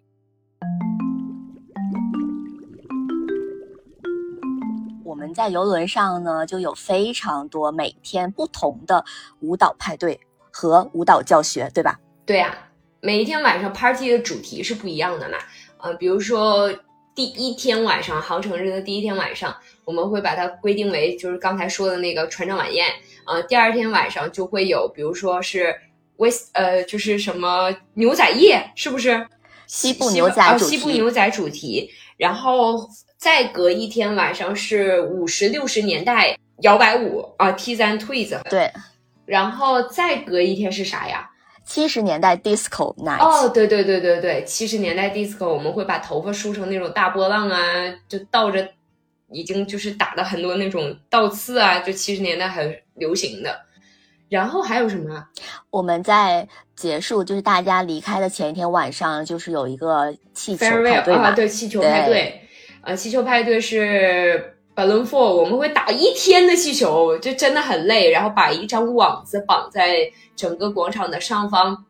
[5.05, 9.05] 我们在游轮上呢，就有非常多每天不同的
[9.40, 10.18] 舞蹈派对
[10.51, 11.98] 和舞蹈教学，对吧？
[12.27, 12.57] 对呀。
[13.05, 15.37] 每一天晚上 party 的主题是不一样的嘛？
[15.79, 16.73] 呃，比如说
[17.17, 19.53] 第一天晚上航程日的第一天晚上，
[19.85, 22.87] 我们会把它规定为就是刚才说的那个船长晚宴。
[23.27, 25.75] 呃，第二天晚上就会有，比如说是
[26.19, 29.27] 威呃，就是什么牛仔夜，是不是？
[29.67, 30.77] 西部牛仔主题。
[30.77, 31.91] 西部牛仔主题。
[32.17, 38.41] 然后再隔一天晚上是五十六十年代摇摆舞啊，T 三 Twins。
[38.49, 38.71] 对。
[39.27, 41.29] 然后再隔一天是啥呀？
[41.64, 47.59] 七十年代 disco night 哦，对对对对对，七十年代 disco，我们会把头发梳成那种大波浪啊，
[48.09, 48.68] 就倒着，
[49.31, 53.61] 已经就是打了很多那种倒刺啊，就七十年代很流行的。
[54.29, 55.29] 然后还有什么？
[55.70, 62.42] 我们在结束，就是大家离开的前一天晚上，就是有一个气球派对啊，对，气球派对，
[62.83, 64.52] 呃，气球派对是。
[64.75, 68.11] Balloon f o r 我们会打一天的气球，就真的很累。
[68.11, 71.85] 然后把一张网子绑在整个广场的上方，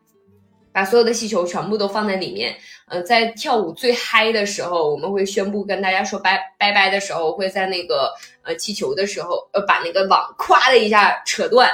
[0.73, 2.53] 把所有的气球全部都放在里面。
[2.89, 11.71] 呃，在跳舞最嗨的时候，我们会宣布跟大家说拜拜拜的时候，会在那个呃气球的时候，呃把那个网咵的一下扯断，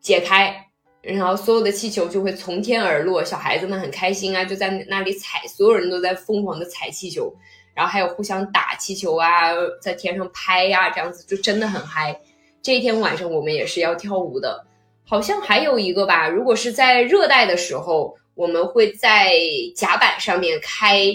[0.00, 0.66] 解开，
[1.00, 3.24] 然后所有的气球就会从天而落。
[3.24, 7.32] 小孩子们很开心啊，就在那里踩，所有人都在疯狂的踩气球。
[7.78, 12.20] 然后还有互相打气球啊，在天上拍呀，这样子就真的很嗨。
[12.60, 14.66] 这一天晚上我们也是要跳舞的，
[15.06, 16.28] 好像还有一个吧。
[16.28, 19.32] 如果是在热带的时候，我们会在
[19.76, 21.08] 甲板上面开，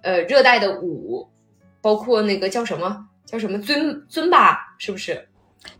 [0.00, 1.28] 呃，热带的舞，
[1.82, 5.28] 包括那个叫什么叫什么尊尊吧，是不是？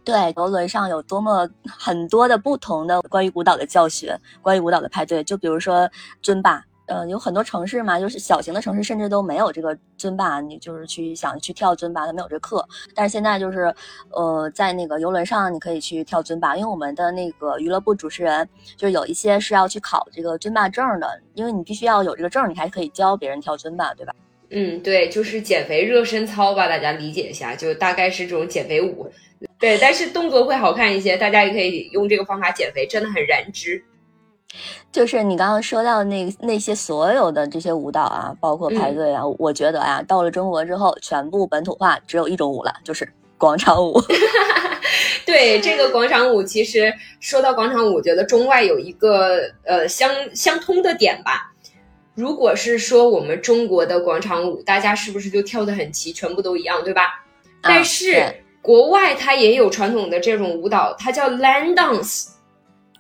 [0.05, 5.91] 对，游轮上有多么很多的不同的关于舞蹈的教学，关于舞蹈的派对，就比如说
[6.21, 6.63] 尊吧。
[6.87, 12.67] 呃，有很多城市嘛，就是小型的城市，甚至都没有这个尊巴，你就是去想去跳尊巴，它没有这课。
[12.95, 13.75] 但是现在就是，
[14.11, 24.15] 呃，在那个游轮上，你可以去跳尊巴，因为我们的那个娱乐部主持人就是有一些是要去考这个尊巴证的，因为你必须要有这个证，你才可以教别人跳尊巴，对吧？
[24.51, 29.11] 嗯，对，就是减肥热身操吧，大家理解一下，就大概是这种减肥舞。
[29.59, 33.83] 对，但是动作会好看一些，大家也可以用这个方法减肥，真的很燃脂。
[34.93, 44.01] 就是你刚刚说到那那些所有的这些舞蹈啊，包括排队啊，我觉得啊，到了中国之后，全部本土化，只有一种舞了，就是广场舞。
[45.27, 51.53] 对这个广场舞，其实说到广场舞，我觉得中外有一个呃相相通的点吧。
[52.15, 57.25] 如果是说我们中国的广场舞，大家是不是就跳得很齐，全部都一样，对吧？
[57.61, 62.29] 但是国外它也有传统的这种舞蹈，它叫 Land Dance。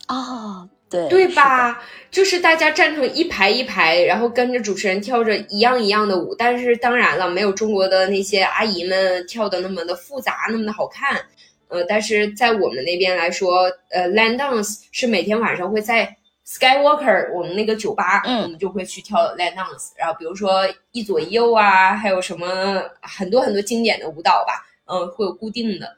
[0.08, 0.68] 哦。
[0.94, 1.82] 对对吧？
[2.10, 6.32] 就是大家站成一排一排，然后跟着主持人跳着一样一样的舞。
[6.36, 11.20] 但是当然了，没有中国的那些阿姨们跳的那么的复杂，那么的好看。
[11.66, 19.90] 呃，但是在我们那边来说，呃，land dance 是每天晚上会在 Skywalker 我们那个酒吧，嗯，我们就会去跳 land dance。
[19.96, 25.96] 然后比如说一左一右啊，还有什么很多很多经典的舞蹈吧，嗯，会有固定的。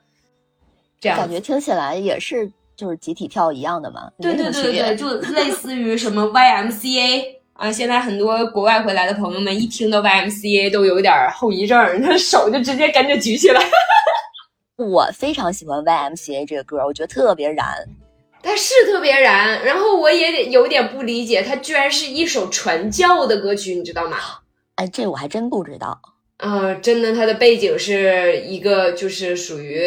[0.99, 2.51] 这样感觉听起来也是。
[2.77, 13.62] 就是集体跳一样的嘛，对对对对， 就类似于什么 YMCA 啊，现在很多国外回来的朋友们一听到 YMCA 都有点后遗症，他手就直接跟着举起来。
[14.77, 17.67] 我非常喜欢 YMCA 这个歌，我觉得特别燃。
[18.43, 24.19] 它是特别燃，然后我也有点不理解，它居然是一首传教的歌曲，你知道吗？
[24.77, 25.99] 哎，这我还真不知道。
[26.39, 29.83] 呃，真的，它的背景是一个就是属于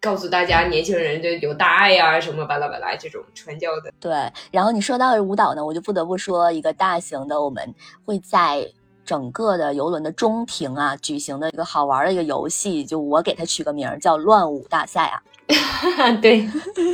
[0.00, 3.92] 告诉大家年轻人就有大爱呀什么巴拉巴拉这种传教的。
[4.00, 4.12] 对，
[4.50, 8.66] 然后你说到舞蹈呢，我就不得不说一个大型的，我们会在。
[9.06, 15.22] 整个的游轮的中庭啊，举行的一个好玩的一个游戏，就我给它取个名儿叫乱舞大赛啊。
[16.20, 16.48] 对，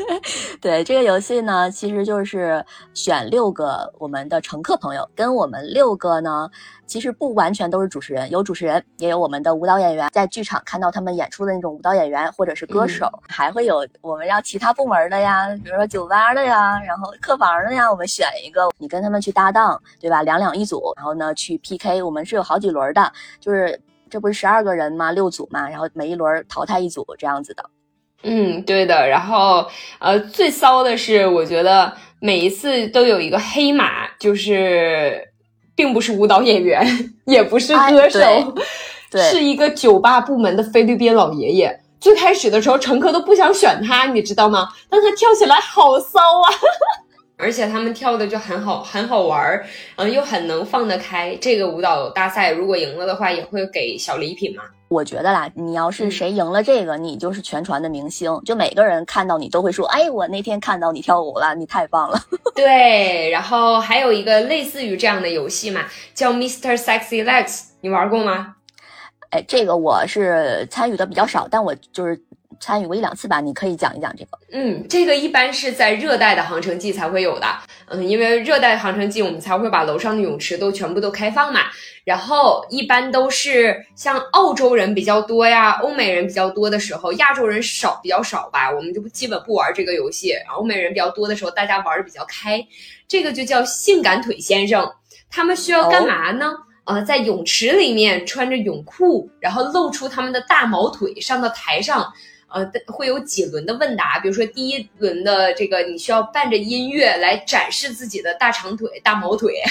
[0.60, 6.50] 对，这个游戏呢，其实就是选六个我们的乘客朋友，跟我们六个呢。
[6.84, 20.22] 其实不完全都是主持人，有主持人，也有我们的舞蹈演员，在剧场看到他们演出的那种舞蹈演员或者是歌手，还会有我们让其他部门的呀，比如说酒吧的呀，然后客房的呀，我们选一个，你跟他们去搭档，对吧？
[20.22, 23.10] 两两一组，然后呢去 PK，我们是有好几轮的，
[23.40, 25.12] 就是这不是十二个人吗？
[25.12, 27.64] 六组嘛，然后每一轮淘汰一组这样子的。
[28.22, 29.08] 嗯，对的。
[29.08, 29.66] 然后
[29.98, 35.28] 呃，最骚的是，我觉得每一次都有一个黑马，就是。
[35.74, 36.87] 并不是舞蹈演员，
[37.24, 38.20] 也不是歌手，
[39.11, 41.80] 是一个酒吧部门的菲律宾老爷爷。
[41.98, 44.68] 最开始的时候，乘客都不想选他，你知道吗？
[44.90, 46.52] 但他跳起来好骚啊！
[47.38, 49.64] 而且他们跳的就很好，很好玩儿，
[49.96, 51.35] 嗯，又很能放得开。
[51.40, 54.62] 这个舞蹈大赛如果赢了的话，也会给小礼品嘛。
[54.92, 62.20] 我觉得啦，你要是谁赢了这个，你就是全船的明星，就每个人看到你都会说：“哎，我那天看到你跳舞了，你太棒了。
[62.55, 66.76] ”对，然后还有一个类似于这样的游戏嘛，叫 Mr.
[66.76, 68.57] Sexy Legs，你玩过吗？
[69.31, 72.20] 哎，这个我是参与的比较少，但我就是。
[72.62, 74.38] 参与过一两次吧，你可以讲一讲这个。
[74.53, 77.46] 嗯，这个一般是在热带的航程季才会有的。
[77.87, 81.62] 嗯，因为热带航程季我们才会把楼上的泳池都全部都开放嘛。
[82.05, 90.33] 然后一般都是像澳洲人比较多呀，欧美人比较多的时候，亚洲人少比较少吧，我们就基本不玩这个游戏。
[90.57, 92.64] 欧美人比较多的时候，大家玩的比较开。
[93.09, 94.88] 这个就叫性感腿先生，
[95.29, 96.53] 他们需要干嘛呢？
[96.85, 102.12] 呃，在泳池里面穿着泳裤，然后露出他们的大毛腿，上到台上。
[102.52, 109.62] 呃，会有几轮的问答，比如说第一轮的这个，你需要伴着音乐来展示自己的大长腿、大毛腿，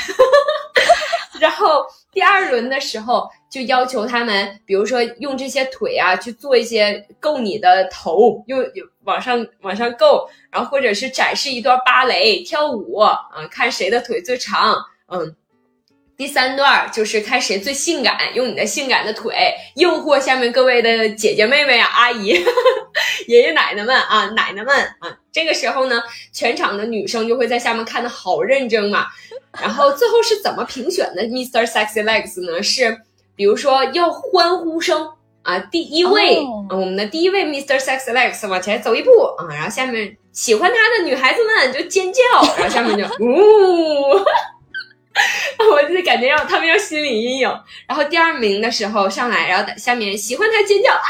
[1.39, 8.63] 然后第二轮的时候就要求他们，比如说用这些腿啊去做一些够你的头，用
[9.03, 12.99] 往上往上够，然后或者是展示一段芭蕾跳舞，
[13.35, 14.75] 嗯，看谁的腿最长，
[15.07, 15.35] 嗯。
[16.21, 19.33] 第三段就是看谁最性感，用你的性感的腿
[19.75, 22.27] 诱惑下面各位的姐姐妹妹啊、阿姨、
[23.27, 25.17] 爷爷奶奶们啊、奶奶们啊。
[25.31, 25.99] 这个时候呢，
[26.31, 29.07] 全场的女生就会在下面看的好认真嘛。
[29.59, 31.65] 然后最后是怎么评选的？Mr.
[31.65, 32.61] Sexy Legs 呢？
[32.61, 32.95] 是
[33.35, 35.09] 比如说要欢呼声
[35.41, 36.37] 啊，第一位，
[36.69, 37.79] 我们的第一位 Mr.
[37.79, 42.21] Sexy Legs 往前走一步啊，然后下面喜欢他的女孩子们就尖叫，
[42.59, 44.23] 然后下面就呜。
[45.71, 51.03] 我就感觉要他们要心理阴影，然后第二名的时候上来，然后下面喜欢他尖叫啊，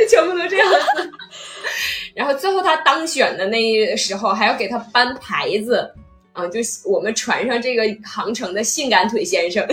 [0.00, 1.12] 就全部都这样子。
[2.14, 5.92] 然后最后他当选的那时候还要给他颁牌子，
[6.32, 9.66] 啊，就我们船上这个航程的性感腿先生，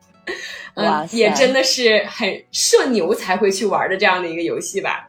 [0.76, 5.08] 嗯，也真的是很社牛才会去玩的这样的一个游戏吧？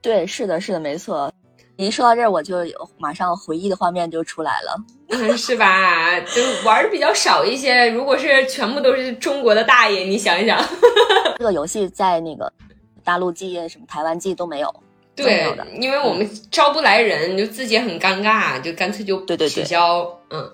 [0.00, 1.32] 对，是的，是的，没错。
[1.76, 4.76] 一说到这儿，我就有马上回忆的画面就出来了，
[5.10, 6.20] 嗯是吧？
[6.20, 7.88] 就玩的比较少一些。
[7.88, 10.62] 如果是全部都是中国的大爷，你想一想，
[11.38, 12.52] 这个游戏在那个
[13.02, 14.72] 大陆季、什么台湾季都没有。
[15.14, 20.06] 对，因为我们招不来人，就自己很尴尬，就干脆就对对取消。
[20.30, 20.50] 嗯，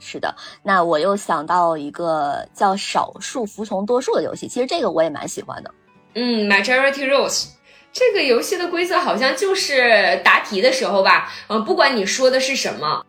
[0.00, 0.34] 是的。
[0.62, 5.72] 那我又想到一个叫“少数服从多数”的游戏，其实这个我也蛮喜欢的。
[6.14, 7.50] 嗯，Majority Rules。
[7.92, 13.04] 这个游戏的规则好像就是答题的时候吧，嗯，不管你说的是什么，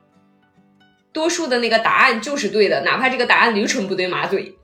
[1.13, 4.55] 多数的那个答案就是对的，哪怕这个答案驴唇不对马嘴，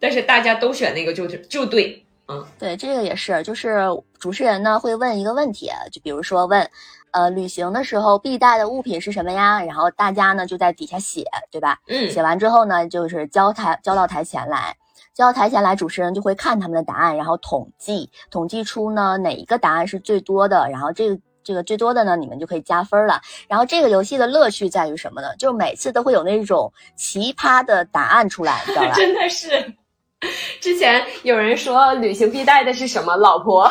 [0.00, 3.86] 但是大家都选那个就就对，嗯，对，这个也是，就是
[4.18, 6.68] 主持人呢会问一个问题，就比如说问，
[7.12, 9.62] 呃，旅行的时候必带的物品是什么呀？
[9.62, 11.78] 然后大家呢就在底下写，对吧？
[11.86, 14.76] 嗯，写完之后呢，就是交台交到台前来。
[15.18, 23.20] 交到台前来，主持人就会看他们的答案，然后统计，统计出呢哪一个答案是最多的，然后这个这个最多的呢，你们就可以加分了。
[23.48, 25.34] 然后这个游戏的乐趣在于什么呢？
[25.36, 28.94] 就每次都会有那种奇葩的答案出来，你知道吧？
[28.94, 29.74] 真的是，
[30.60, 33.16] 之前有人说旅行必带的是什么？
[33.16, 33.68] 老婆。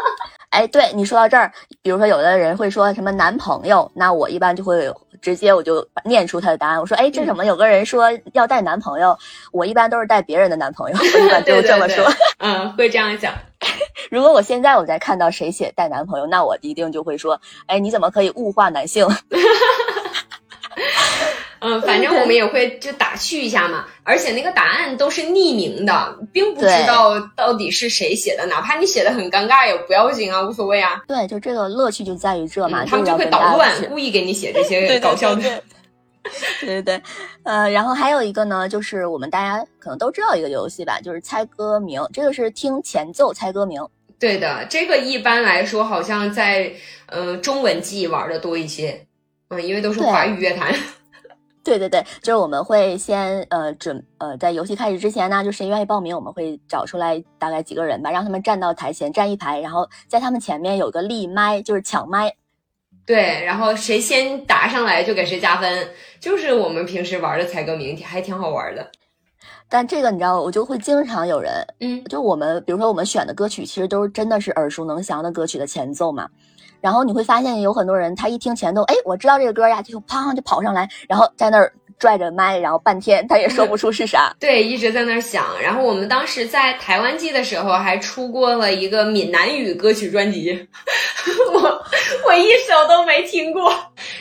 [0.50, 4.92] 哎，对你说到这儿，比如说有的人会说什么男朋友，那我一般就会。
[5.20, 7.44] 直接我就念出他的答案，我说：“哎，这怎么？
[7.44, 9.16] 有个人说要带男朋友，
[9.52, 12.04] 我一般都是带别人的男朋友，我一般 就这么说。
[12.38, 13.32] 嗯，会这样讲。
[14.10, 19.06] 如果我现在我再看到谁写带男朋友，那我一定就会说：哎，你怎么可以物化男性？
[21.60, 23.86] 嗯，反正我们也会就打趣一下嘛。
[24.02, 31.00] 而且那个答案都是匿名的，并不知道到底是谁写的，哪怕你写的很尴尬也不要紧啊，无所谓啊。
[31.06, 35.42] 对，就这个乐趣就在于这嘛，他们就会捣乱，故意给你写这些 搞笑的。
[35.42, 35.62] 对
[36.66, 37.02] 对对，
[37.44, 43.80] 呃，然后还有一个呢，就是我们大家可能都知道一个游戏吧，就是猜歌名，这个是听前奏猜歌名。
[44.18, 46.70] 对的，这个一般来说好像在
[47.06, 49.06] 呃中文季玩的多一些，
[49.48, 50.74] 嗯，因为都是华语乐坛。
[51.62, 62.34] 对对对，就是我们会先呃准呃在游戏开始之前呢，就谁愿意报名，我们会找出来大概几个人吧，让他们站到台前站一排，然后在他们前面有个立麦，就是抢麦。
[63.06, 65.88] 对，然后谁先答上来就给谁加分，
[66.20, 68.90] 就是我们平时玩的猜歌名，还挺好玩的。
[69.68, 76.28] 但这个你知道，我就会经常有人，嗯，就我们比如说我们选的歌曲，其实都是真的是耳熟能详的歌曲的前奏嘛。
[76.80, 84.34] 然后你会发现有很多人，他一听前奏，哎，我知道这个歌呀，就砰就跑上来，然后在那儿拽着麦，然后半天他也说不出是啥。
[84.40, 85.44] 对，一直在那儿想。
[85.60, 90.68] 然后我们当时在台湾记的时候，还出过了一个闽南语歌曲专辑，
[91.52, 91.60] 我
[92.26, 93.70] 我一首都没听过。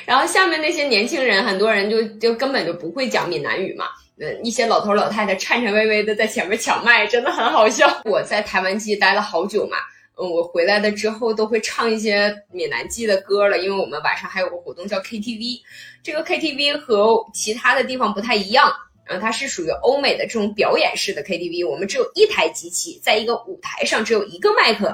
[0.05, 3.85] 然后下面那些年轻人，很多人就就根本就不会讲闽南语嘛。
[4.19, 7.87] 嗯，一些老头老太太颤颤巍巍的在前面抢麦，真的很好笑。
[8.05, 9.77] 我在台湾季待了好久嘛。
[10.21, 15.61] 嗯，我回来的之后都会唱一些闽南记的歌了，因为我们晚上还有个活动叫 KTV，
[16.03, 18.69] 这个 KTV 和其他的地方不太一样，
[19.07, 24.93] 嗯，它是属于欧美的这种表演式的 KTV，我们只有一台机器，在一个舞台上只有一个麦克，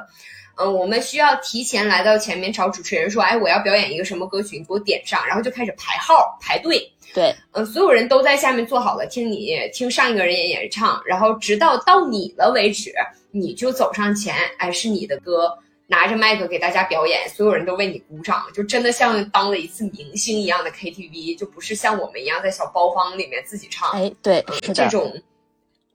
[0.57, 12.93] 嗯，我们需要提前来到前面找主持人说，哎，我要表演一个什么歌曲，你给我点上，然后就开始排号排队，对，嗯，所有人都在下面坐好了，听你听上一个人演唱，然后直到到你了为止。
[13.37, 15.51] 你就走上前，哎，是你的歌，
[15.87, 23.89] 拿着麦克给大家表演，所有人都为你鼓掌，就真的像当了一次明星一样的 KTV，就不是像我们一样在小包房里面自己唱。
[23.91, 25.13] 哎，对，是这种，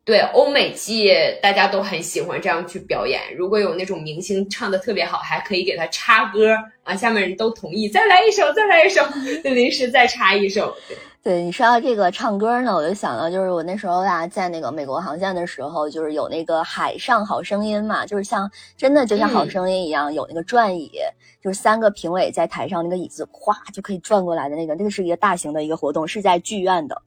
[0.04, 1.10] 对，欧美季
[1.40, 3.34] 大家都很喜欢这样去表演。
[3.34, 9.02] 如果有那种明星唱的特别好，还可以给他插歌啊，下面人都同意，再来一首，再来一首，
[9.42, 10.76] 就 临时再插一首。
[10.86, 20.90] 对你说到这个唱歌呢，我就想到就是我那时候呀，在那个美国航线的时候，就是有那个海上好声音嘛，就是像真的就像好声音一样，有那个转椅，
[21.42, 27.02] 就是三个评委在台上，那个椅子咵就可以转过来的那个，那个是一个大型的一个活动，是在剧院的。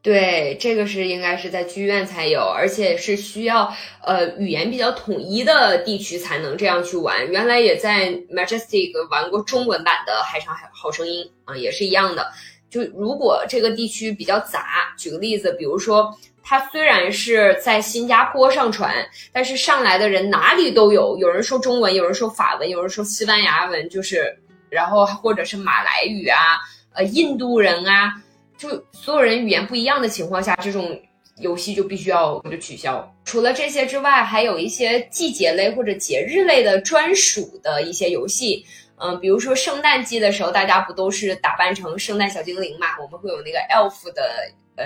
[0.00, 3.70] 对，这个是应该是在剧院才有，而且是需要
[4.02, 7.26] 呃语言比较统一的地区才能这样去玩。
[7.26, 12.30] 原来也在 Majestic 玩过中文版的海上好声音啊，也是一样的。
[12.70, 18.94] 就如果这个地区比较杂，举个例子，比如说它虽然是在新加坡上传，
[19.32, 24.36] 但是上来的人哪里都有，有人说中文，有人说法文，有人说西班牙文，就是
[24.68, 26.58] 然后或者是马来语啊，
[26.92, 28.14] 呃，印度人啊，
[28.58, 31.00] 就所有人语言不一样的情况下，这种
[31.38, 33.14] 游戏就必须要就取消。
[33.24, 38.64] 除了这些之外，还有一些季节类或者节日类的专属的一些游戏。
[39.00, 42.88] 嗯，比如说圣诞季的时候，大家不都是打扮成圣诞小精灵嘛？
[43.00, 44.22] 我们会有那个 elf 的
[44.76, 44.84] 呃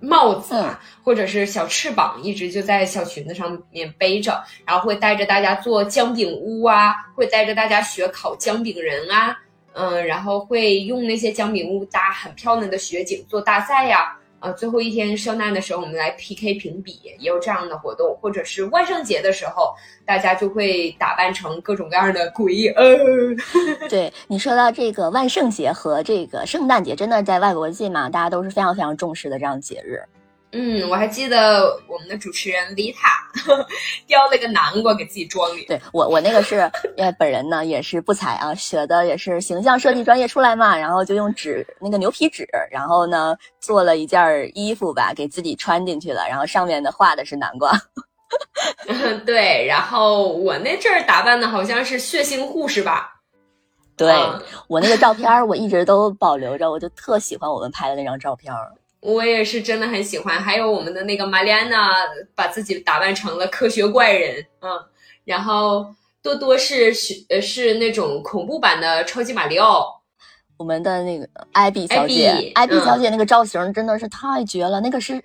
[0.00, 9.36] 帽子啊，或者是小翅膀，一直就在小裙子上面背着，然后会带着大家做姜饼屋啊，会带着大家学烤姜饼人啊，
[9.72, 14.16] 嗯，然后会用那些姜饼屋搭很漂亮的雪景做大赛呀。
[14.40, 19.74] 呃，最后一天圣诞的时候，我们来 PK 评比，也有这样的活动，或者是万圣节的时候，
[20.04, 22.68] 大家就会打扮成各种各样的鬼。
[22.76, 22.84] 呃，
[23.88, 30.02] 对你说到这个万圣节和这个圣诞节，真的在外国界嘛，大家都是非常非常重视的这样节日。
[30.52, 33.28] 嗯，我还记得我们的主持人维塔
[34.06, 35.66] 叼了个南瓜给自己装里。
[35.66, 36.60] 对我，我那个是
[36.96, 47.72] 呃，本人呢也是不才啊，学的也是形象设计专业出来嘛，然后就用纸那个牛皮纸，然后呢做了一件衣服吧，给自己穿进去了，然后上面的画的是南瓜。
[49.26, 53.12] 对，然后我那阵儿打扮的好像是血腥护士吧？
[53.96, 54.14] 对
[54.68, 58.54] 我那个照片我一直都保留着，我就特喜欢我们拍的那张照片。
[59.06, 61.94] 我也是真的很喜欢，还有我们的那个玛丽安娜，
[62.34, 64.68] 把自己打扮成了科学怪人，嗯，
[65.24, 65.86] 然后
[66.20, 70.02] 多多是是呃是那种恐怖版的超级马里奥，
[70.56, 75.22] 我们的那个艾比小姐，艾比小姐那个造型真的是太绝了，那个是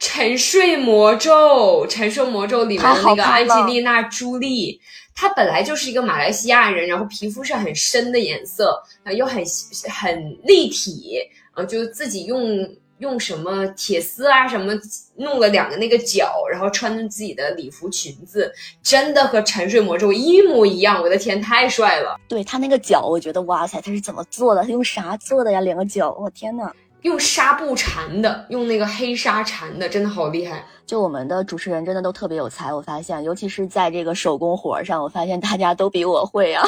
[0.00, 4.80] 沉睡魔咒，沉睡魔咒里面的那个安吉丽娜朱莉，
[5.14, 9.44] 她本来就是一个马来西亚人，然后皮肤是很深的颜色，啊又很
[9.88, 11.20] 很立体，
[11.54, 12.68] 呃，就自己用。
[12.98, 14.72] 用什么铁丝啊，什么
[15.16, 21.02] 弄了两个那个脚，然后穿着自己的礼服裙子，真的和沉睡魔咒一模一样。
[21.02, 22.16] 我的天，太帅了！
[22.28, 24.62] 对他那个脚，我觉得哇塞，他是怎么做的？
[24.62, 25.60] 他用啥做的呀？
[25.60, 26.72] 两个脚，我天呐！
[27.02, 30.64] 用纱布缠的，用那个黑纱缠的，真的好厉害。
[30.86, 36.66] 就我们的主持人真的都特别有才，我发现，尤其是在这个手工活上，我发现大家都比我会啊。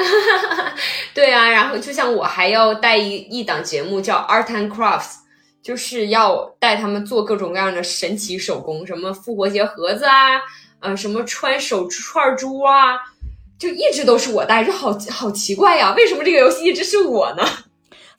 [1.14, 5.16] 对啊，然后就像我还要带一一档节目叫 Art and Crafts，
[5.62, 10.40] 就是要带他们做各种各样的神奇手工，什么复活节盒子啊，
[10.80, 12.98] 呃，什么穿手串珠啊，
[13.58, 17.44] 就一直都是我带，就好好奇怪呀，为什么这个游戏一直是我呢？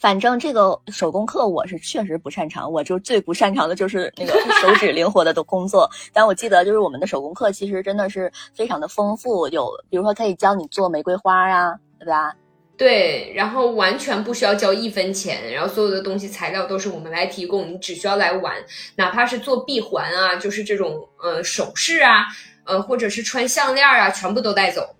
[0.02, 5.88] 反正这个手工课我是确实不擅长，我就最不擅长的就是那个手指灵活的的工作。
[6.12, 12.34] 但我记得就是我们的手工课其实真的是非常的丰富，有比如说可以教你做玫瑰花啊，对吧？
[12.76, 18.56] 对，然后完全不需要交一分钱，然后所有的东西材料都是我们来提供，你只需要来玩，
[18.96, 22.26] 哪怕是做闭环啊，就是这种呃首饰啊，
[22.66, 24.96] 呃或者是穿项链啊，全部都带走。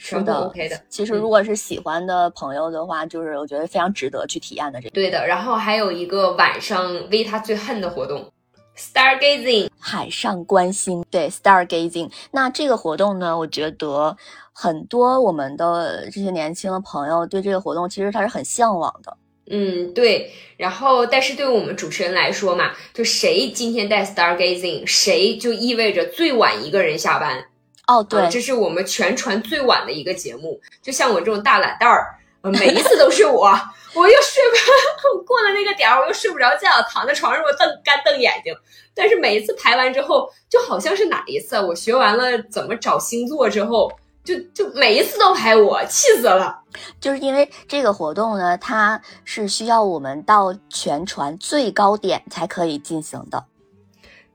[0.00, 0.80] 是的，OK 的。
[0.88, 4.80] 其实如果是喜欢的朋友的话，就是我觉得非常值得去体验的。
[4.80, 5.26] 这对的。
[5.26, 8.32] 然后还有一个晚上 V 他最恨的活动
[8.76, 11.04] ，Stargazing，海上观星。
[11.10, 12.12] 对，Stargazing。
[12.30, 14.16] 那这个活动呢，我觉得
[14.52, 19.16] 很多我们的这些年轻的朋友对这个活动其实他是很向往的。
[19.50, 20.30] 嗯，对。
[20.56, 27.46] 然后，但是对于我们主持人来说嘛，就谁今天带 Stargazing，谁就意味着最晚一个人下班。
[27.88, 30.60] 哦，对，这是我们全船最晚的一个节目。
[30.82, 33.48] 就像我这种大懒蛋儿，每一次都是我，
[33.94, 38.54] 我又睡不 过了那个点儿，我又睡不着觉，躺在床上我瞪干瞪眼睛。
[38.94, 43.90] 但是每一次排完之后，就好像是哪一次我学完了怎么找星座之后，
[44.22, 46.60] 就就每一次都排我，气死了。
[47.00, 53.42] 就是因为这个活动呢，它是需要我们到全船最高点才可以进行的。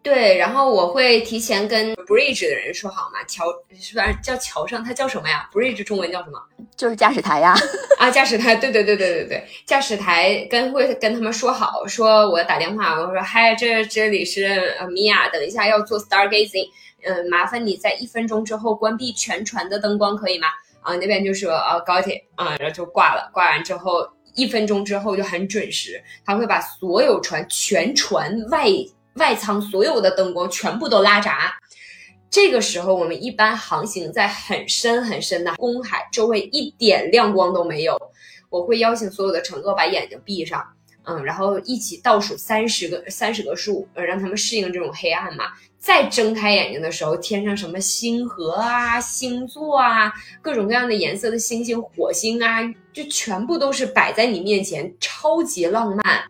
[0.04, 3.45] 对，然后我会提前跟 bridge 的人说好嘛，桥
[3.80, 4.84] 是不是叫桥上？
[4.84, 6.38] 它叫什么呀？bridge 中文叫什么？
[6.76, 7.56] 就是驾驶台呀。
[7.97, 16.68] 啊，驾驶台，对对对对对对，驾驶台跟会跟他们说好，说我打电话，我说嗨，这这里是呃米娅，等一下要做 stargazing，
[17.06, 20.47] 嗯，麻烦你在一分钟之后关闭全船的灯光，可以吗？
[20.82, 28.68] 啊，那边就说啊高铁啊，然后就挂了，挂完之后一分钟之后就很准时，他会把所有船全船外。
[29.16, 31.53] 外舱所有的灯光全部都拉闸，
[32.30, 37.99] 这个时候我们一般航行在很深很深的公海，周围一点亮光都没有。
[38.49, 40.64] 我会邀请所有的乘客把眼睛闭上，
[41.05, 45.45] 嗯，然后一起倒数三十个三十个数，呃，让他们适应这种黑暗嘛。
[45.80, 52.61] 再睁开眼睛的时候，天上什么星河啊、星座啊、各种各样的颜色的星星、火星啊，
[52.93, 56.24] 就全部都是摆在你面前，超级浪漫。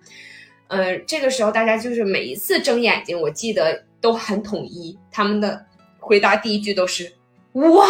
[0.67, 5.65] 呃，这个时候大家就是每一次睁眼睛，我记得都很统一，他们的
[5.99, 7.11] 回答第一句都是
[7.53, 7.85] “哇”，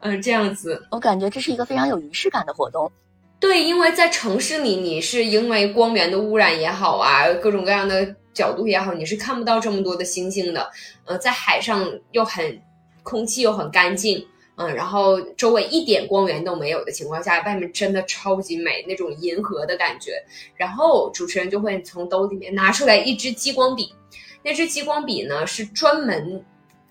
[0.00, 2.90] 嗯，这样子，我感觉这是一个非常有仪式感的活动。
[3.40, 10.70] 对，因为在城市里，你是因为光源的污染也好啊，各种各样的角度也好，你是看不到这么多的星星的。
[11.06, 12.60] 呃，在海上又很
[13.02, 14.24] 空气又很干净。
[14.56, 20.12] 嗯，然后周围一点光源都没有的情况下，外面真的超级美，那种银河的感觉。
[20.56, 23.94] 然后主持人就会从兜里面拿出来一支激光笔，
[24.42, 26.44] 那支激光笔呢是专门，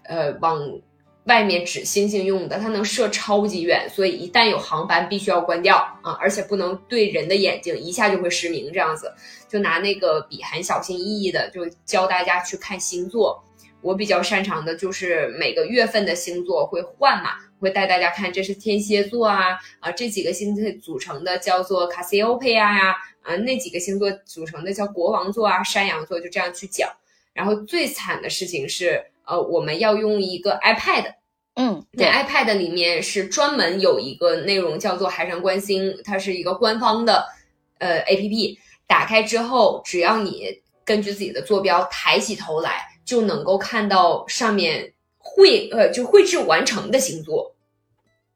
[0.04, 0.80] 呃，往
[1.26, 8.74] 外面指星星用的，它能射超级远，所以一旦有航班必须要关掉啊，而且不能对人的眼睛，一下就会失明。
[8.74, 9.14] 这样子
[9.48, 13.42] 就拿那个笔很小心翼翼的就教大家去看星座。
[13.82, 17.32] 我比较擅长的就是每个月份的星座会换嘛。
[17.62, 26.90] 会带大家看，这是天蝎座啊啊，这几个星座组成的叫做卡西欧佩亚呀，啊，那几个星座组成的叫国王座啊，山羊座，就这样去讲。
[27.34, 31.14] 然后最惨的事情是，呃，我们要用一个 iPad，
[31.54, 37.26] 嗯，那 iPad 里面是专门有一个内容叫做海上观星，它是一个官方的
[37.78, 38.58] 呃 APP，
[38.88, 44.94] 打开之后，只要你根据自己的坐标抬起头来，就能够看到上面。
[45.22, 47.56] 绘呃，就绘制完成的星座，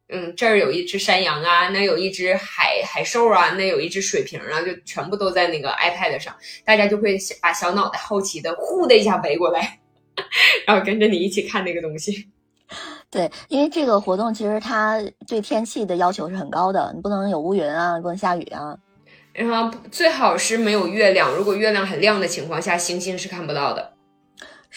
[0.09, 9.79] 嗯，这儿有一只山羊啊，那有一只海海兽啊，那有一只水瓶啊，就全部都在那个 iPad 上，大家就会把小脑袋好奇的呼的一下围过来，
[10.67, 12.29] 然后跟着你一起看那个东西。
[13.09, 18.77] 对，因为这个活动其实它对天气的要求是很高的，你不能有乌云啊，不能下雨啊，
[19.33, 23.94] 然后最好是没有月亮，如果月亮很亮的情况下，星星是看不到的。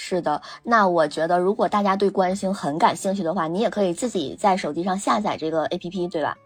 [0.01, 6.37] 是的，那我觉得如果大家对观星很感兴趣的话，你也可以自己在手机上下载这个 A P P，对吧？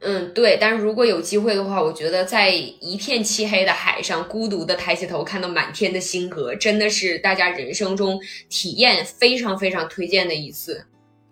[0.00, 0.58] 嗯，对。
[0.60, 10.84] 但是如果有机会的话，我觉得在一片漆黑的海上，孤独的抬起头看到满天的星河，真的是大家人生中体验非常非常推荐的一次。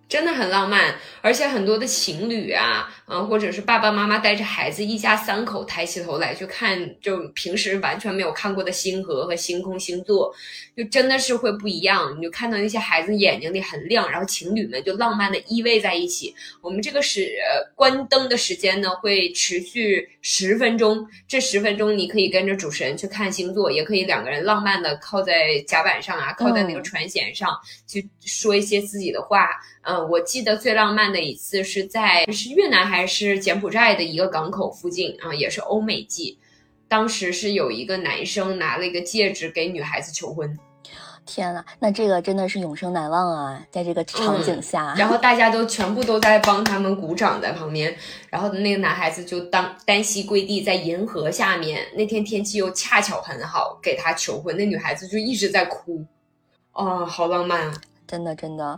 [0.08, 10.34] 真的很浪漫，而且很多的情侣啊，嗯，或者是爸爸妈妈带着孩子，一家三口抬起头来去看，就平时完全没有看过的星河和星空星座，
[10.80, 12.16] 就真的是会不一样。
[12.16, 16.34] 你就看到那些孩子眼睛里很亮，然后情侣们就浪漫的依偎在一起。
[16.62, 17.30] 我们这个是
[17.74, 27.50] 关灯的时间呢，会持续十分钟，这十分钟你可以跟着主持人去看星座，也可以两个人浪漫的靠在甲板上啊，靠在那个船舷上
[27.86, 29.50] 去说一些自己的话。
[29.82, 36.38] 嗯，我记得最浪漫的一次是在是越南还是柬埔寨的一个港口附近啊，也是欧美季。
[36.88, 40.58] 当时是有一个男生拿了一个戒指给女孩子求婚。
[41.32, 43.64] 天呐，那这个真的是永生难忘啊！
[43.70, 47.94] 在这个场景下，然后大家都全部都在帮他们鼓掌在旁边，
[48.28, 51.86] 然后那个男孩子就当单膝跪地在银河下面。
[51.94, 56.04] 那天天气又恰巧很好，给他求婚，那女孩子就一直在哭。
[56.72, 57.74] 哦，好浪漫啊！
[58.08, 58.76] 真的，真的。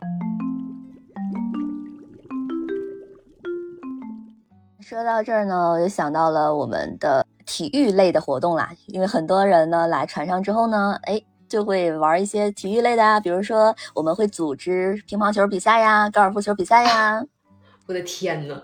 [4.81, 8.71] 说到这儿呢，我就想到了我们的体育类的活动啦。
[8.89, 11.23] 因为很多人呢来船上之后呢，哎，
[11.53, 17.23] 就会玩一些体育类的啊，比如说我们会组织乒乓球比赛呀、高尔夫球比赛呀。
[17.87, 18.63] 我的天呐，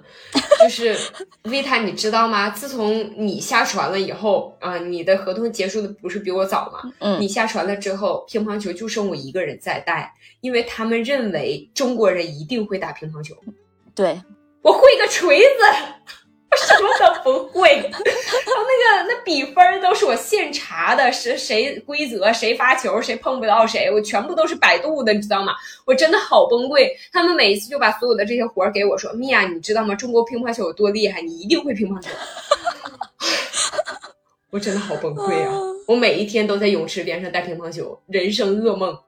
[0.63, 0.97] 就是
[1.43, 2.49] 维塔，你知道吗？
[2.49, 6.91] 自从你下船了以后啊，你的合同结束的不是比我早吗？
[7.01, 10.11] 嗯，你下船了之后，乒乓球就剩我一个人在带，
[10.41, 13.35] 因为他们认为中国人一定会打乒乓球。
[13.95, 14.19] 对。
[14.63, 15.45] 我会个锤子，
[16.09, 16.18] 我
[16.57, 17.69] 什么都不会。
[17.77, 25.53] 然后那个那比分都是我现查的，谁谁规则谁发球谁碰不到谁，我全部都是百度的，你知道吗？
[25.85, 26.89] 我真的好崩溃。
[27.13, 29.95] 他们每一次就把所有的这些活儿给我说，米娅，你知道吗？
[29.95, 31.21] 中国乒乓球有多厉害？
[31.21, 32.11] 你一定会乒乓球。
[34.51, 35.53] 我真的好崩溃 啊！
[35.87, 38.99] 我每一天都在泳池边上带乒乓球，人生噩梦。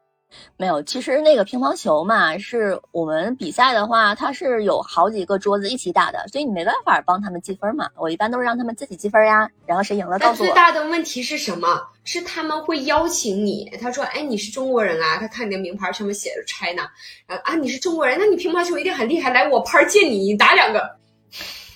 [0.56, 7.88] 没有，其实那个乒乓球嘛，是我们比赛的话，它是有好几个桌子一起打的，所以你没办法帮他们积分嘛。
[7.96, 10.46] 我一般都是让他们自己积分呀，然后谁赢了告诉我。
[10.46, 11.82] 最大的问题是什么？
[12.04, 16.88] 是他们会邀请你，他说：“哎，你是中国人啊？”他看你的名牌上面写着 China，
[17.26, 20.96] 然后啊，你是中国人，那你乒乓球一定很厉害，来我拍借你，你打两个，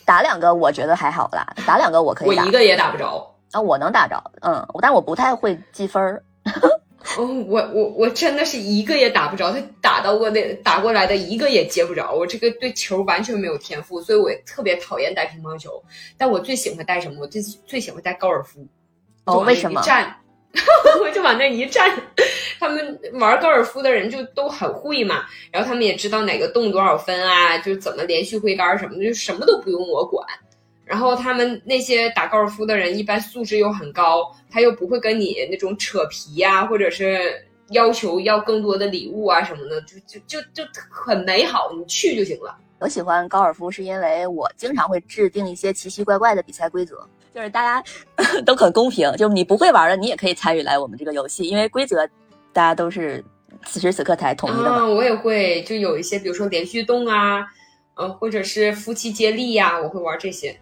[0.05, 2.28] 打两个我觉得还好啦，打两个我可以。
[2.28, 6.22] 我一个也打不着啊，我能打着，嗯，但我不太会积分。
[7.16, 15.82] 哦，我我我真的是一个也打不着，他打到过的打过来的一个也接不着，我这个对球完全没有天赋，所以我特别讨厌带乒乓球。
[16.16, 17.20] 但我最喜欢带什么？
[17.20, 18.66] 我最最喜欢带高尔夫。
[19.24, 19.80] 哦，为什么？
[19.82, 20.14] 站，
[21.00, 21.90] 我就往那一站，
[22.60, 30.26] 他们玩高尔夫的人就都很会嘛，然后他们也知道哪个洞多少分啊，就怎么连续挥杆什么的，就什么都不用我管。
[30.85, 42.55] 然后他们那些打高尔夫的人一般素质又很高，他又不会跟你那种扯皮呀，或者是要求要更多的礼物啊什么的，就就就就很美好，你去就行了。
[42.80, 46.99] 我喜欢高尔夫是因为我经常会制定一些奇奇怪怪的比赛规则，
[47.35, 47.82] 就是大家
[48.45, 52.07] 都很公平，就你不会玩的你也可以参与来我们这个游戏，因为规则
[52.53, 53.24] 大家都是
[53.64, 54.85] 此时此刻才统一的嘛。
[54.85, 57.47] 我也会，就有一些比如说连续动啊，
[57.95, 60.55] 嗯，或者是夫妻接力呀，我会玩这些。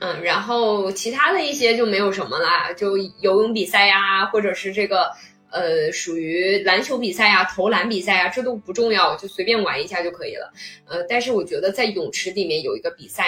[0.00, 5.10] 嗯，然后其他的一些就没有什么啦，就游泳比赛呀，或者是这个
[5.50, 10.52] 呃，属于篮球比赛呀、投篮比赛呀，这都不重要，就随便玩一下就可以了。
[10.86, 13.24] 呃，但是我觉得在泳池里面有一个比赛，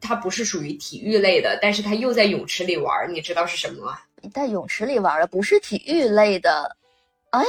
[0.00, 3.98] 它不是属于体育类的，但是它又在泳池里玩，你知道是什么吗？
[4.32, 6.76] 在泳池里玩的不是体育类的，
[7.30, 7.44] 哎，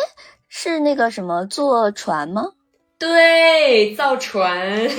[0.50, 2.52] 是那个什么坐船吗？
[2.98, 4.90] 对，造船，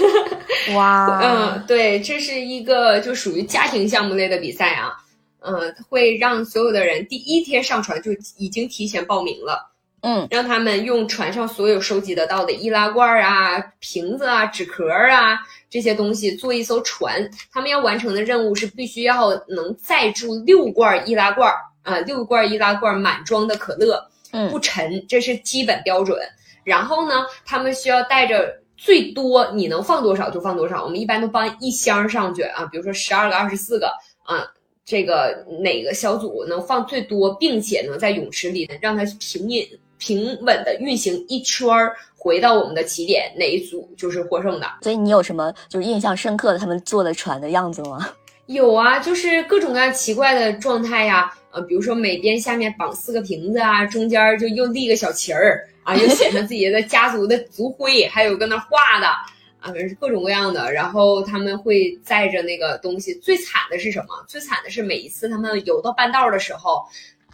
[0.75, 1.19] 哇，
[1.57, 4.93] 嗯，对，这是一个就属于家庭项目类的比赛啊，
[5.41, 9.71] 嗯，会让所有的人第一天上船就已经提前报名了，
[10.03, 15.39] 嗯，让他们用船上所有收集得到的易拉罐啊、瓶子啊、纸壳啊
[15.71, 21.51] 这些东西做一艘船，他们要完成的任务是必须要能载住六罐易拉罐
[21.83, 26.19] 啊，六罐易拉罐满装的可乐，嗯，不沉，这是基本标准。
[26.67, 30.83] 然后呢，他们需要带着最多你能放多少就放多少。
[30.83, 33.87] 我们一般都放一箱上去啊，比如说十二个、二十四个
[34.25, 34.45] 啊，
[34.85, 44.67] 这个哪个小组能放最多，并且能在泳池里让它平稳平稳的运行一圈儿，回到我们的起点，哪一组就是获胜的。
[44.83, 48.09] 所以你有什么就是印象深刻的他们坐的船的样子吗？
[48.47, 55.69] 有啊，就是各种各样奇怪的状态呀，呃，比如说每边下面绑四个瓶子啊，中间就又立个小旗儿。
[55.83, 60.73] 啊，又写上自己的家族的族徽，还有搁那画的啊，反正各种各样的。
[60.73, 63.15] 然后他们会载着那个东西。
[63.23, 64.09] 最惨的是什么？
[64.27, 66.85] 最惨的是每一次他们游到半道的时候，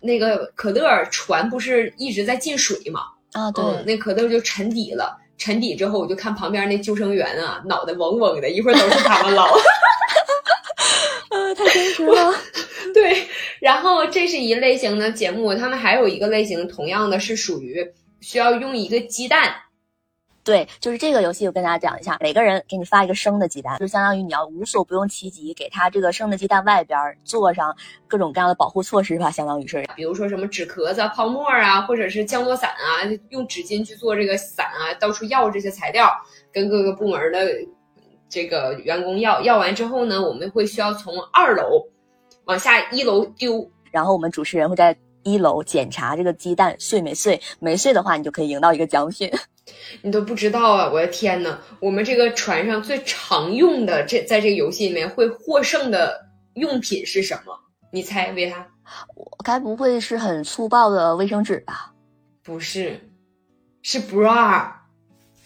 [0.03, 3.01] 那个可乐船不是一直在进水吗？
[3.33, 5.19] 啊，对，那可乐就沉底了。
[5.39, 9.49] 沉底之后，我就看旁边那救生员啊，脑袋嗡嗡的，一会儿都是他们捞。
[11.73, 12.33] 啊，太真实了。
[12.95, 13.27] 对，
[13.61, 17.87] 然后这是一类型的节目，他们还有一个类型，同样的是属于
[18.21, 19.55] 需要用一个鸡蛋。
[20.45, 27.73] 对，就是这个游戏，我跟大家讲一下，每个人给你发一个生的鸡蛋，就相当于你要无所不用其极，给他这个生的鸡蛋外边做上
[28.09, 36.11] 各种各样的保护措施吧，相当于是，比如说什么纸壳子、泡沫啊，或者是降落伞啊，用纸巾去做这个伞啊，到处要这些材料，
[36.53, 37.49] 跟各个部门的
[38.33, 41.87] 这个员工要，要完之后呢，我们会需要从二楼
[42.47, 49.31] 往下一楼丢，然后我们主持人会在一楼检查这个鸡蛋碎没碎，没碎的话，你就可以赢到一个奖品。
[50.01, 50.91] 你都不知道啊！
[50.91, 56.19] 我的天呐，我们这个船上最常用的这在这个游戏里面会获胜的
[56.55, 57.55] 用品是什么？
[57.93, 58.67] 你猜，维他？
[59.15, 61.93] 我该不会是很粗暴的卫生纸吧？
[62.43, 62.99] 不是，
[63.83, 64.82] 是 bra。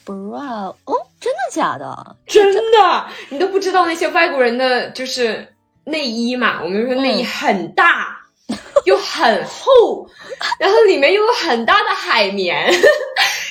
[0.06, 0.74] bra？
[0.84, 2.16] 哦，真的假的？
[2.26, 5.46] 真的，你都不知道那些外国人的就是
[5.84, 6.62] 内衣嘛？
[6.62, 8.16] 我们说内衣很大
[8.86, 10.08] 又很厚，
[10.60, 12.56] 然后里面又有很大的海绵。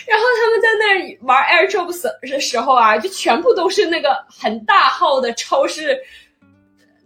[0.07, 5.99] 然后他们在那儿玩 Air Drops 的时候啊，就全部都是那个很大号的超市，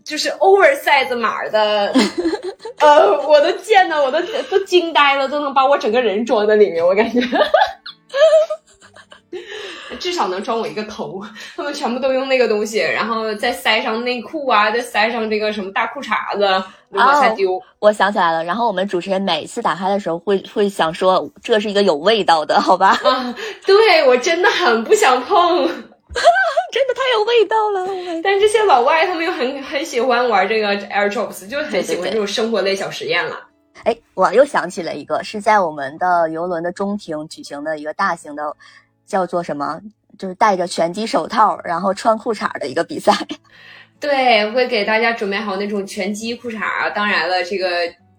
[0.03, 1.93] 就是 oversize 码的，
[2.81, 7.21] 呃，我都见到，我都都惊呆了，都能把我整个人装在里面，我感觉。
[9.99, 11.21] 至少能装我一个头，
[11.55, 17.61] 他们全部都用那个东西，然后再塞上内裤啊，再塞上这个什么大裤衩子，往下丢。
[17.79, 22.99] 我想起来了，然后我们主持人每次打开的时候，会会想说，这是一个有味道的，好吧？
[23.03, 28.21] 啊，对我真的很不想碰， 真的太有味道了。
[28.23, 33.39] 但这些老外他们又很很喜欢玩这个 Air Drops，就很喜欢这种生活类小实验了。
[33.83, 38.55] 哎，我又想起了一个，是在我们的游轮的中庭举行的一个大型的。
[39.09, 39.81] 叫做什么？
[40.17, 43.13] 就是戴着拳击手套，然后穿裤衩的一个比赛。
[43.99, 46.59] 对，会给大家准备好那种拳击裤衩。
[46.93, 47.69] 当然了，这个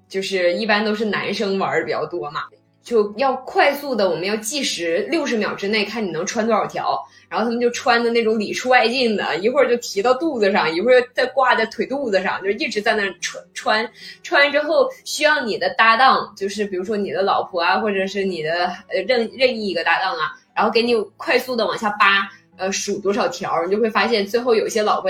[0.08, 2.40] 就是一般都是男生玩的比较多嘛。
[2.82, 6.98] 就要快速的，我们要计时六十秒之内，看你能穿多少条。
[7.30, 13.88] 然后他们就穿的那种里出外进的，一会儿就提到肚子上，一会儿再挂在腿肚子上，就一直在那穿穿。
[14.24, 20.32] 穿完之后，需要你的搭档，就是比如说你的老婆啊，或者是你的呃任任意一个搭档啊。
[20.52, 22.28] 然后给你快速的往下扒，
[22.58, 25.08] 呃，数多少条，你就会发现最后有些老婆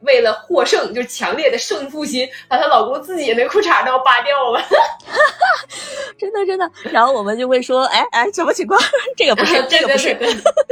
[0.00, 4.60] 为了获胜，就是强烈的胜负心，把她老公自己那裤衩都要扒掉了，
[6.18, 6.70] 真的真的。
[6.90, 8.80] 然后我们就会说，哎哎，什么情况？
[9.16, 10.14] 这个不是， 这个不是，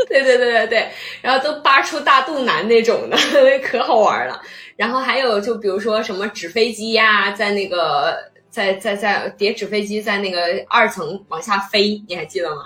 [0.09, 0.91] 对对对对对。
[1.21, 3.17] 然后都扒出大肚腩那种的，
[3.65, 4.41] 可好玩了。
[4.77, 8.17] 然后还有就比如说什么纸飞机呀，在那个
[8.51, 12.65] 在在在叠纸飞机在那个二层往下飞，你还记得吗？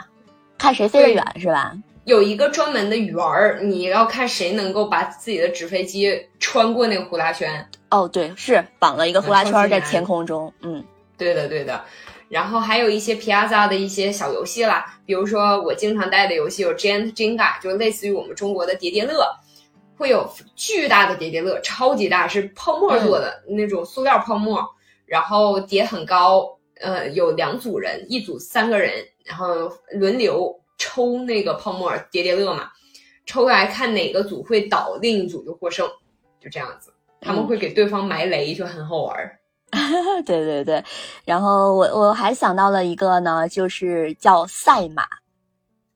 [0.59, 1.73] 看谁飞得远是吧？
[2.05, 7.69] 有一个专门的圆儿，你要看谁能够把自己的纸飞机穿过那个呼啦圈。
[7.91, 10.53] 哦，对，是绑了一个呼啦圈在天空中。
[10.63, 10.83] 嗯，
[11.19, 11.85] 对的，对的。
[12.29, 19.27] 然后还有一些 Piazza 的一些小游戏啦，比如说我经常带的游戏有 Giant Jenga，就类似于我们中国的叠叠乐，
[19.97, 24.65] 会有巨大的叠叠乐，超级大，是泡沫做的那种塑料泡沫，
[25.07, 26.57] 然后叠很高。
[26.81, 28.93] 呃，有两组人，一组三个人。
[29.23, 32.71] 然后轮流抽那个泡沫叠叠乐嘛，
[33.27, 35.87] 抽来看哪个组会倒，另一组就获胜，
[36.41, 36.91] 就这样子。
[37.21, 39.39] 他们会给对方埋雷，就很好玩儿。
[40.25, 40.83] 对对对，
[41.27, 45.05] 然后我我还想到了一个呢，就是叫赛马。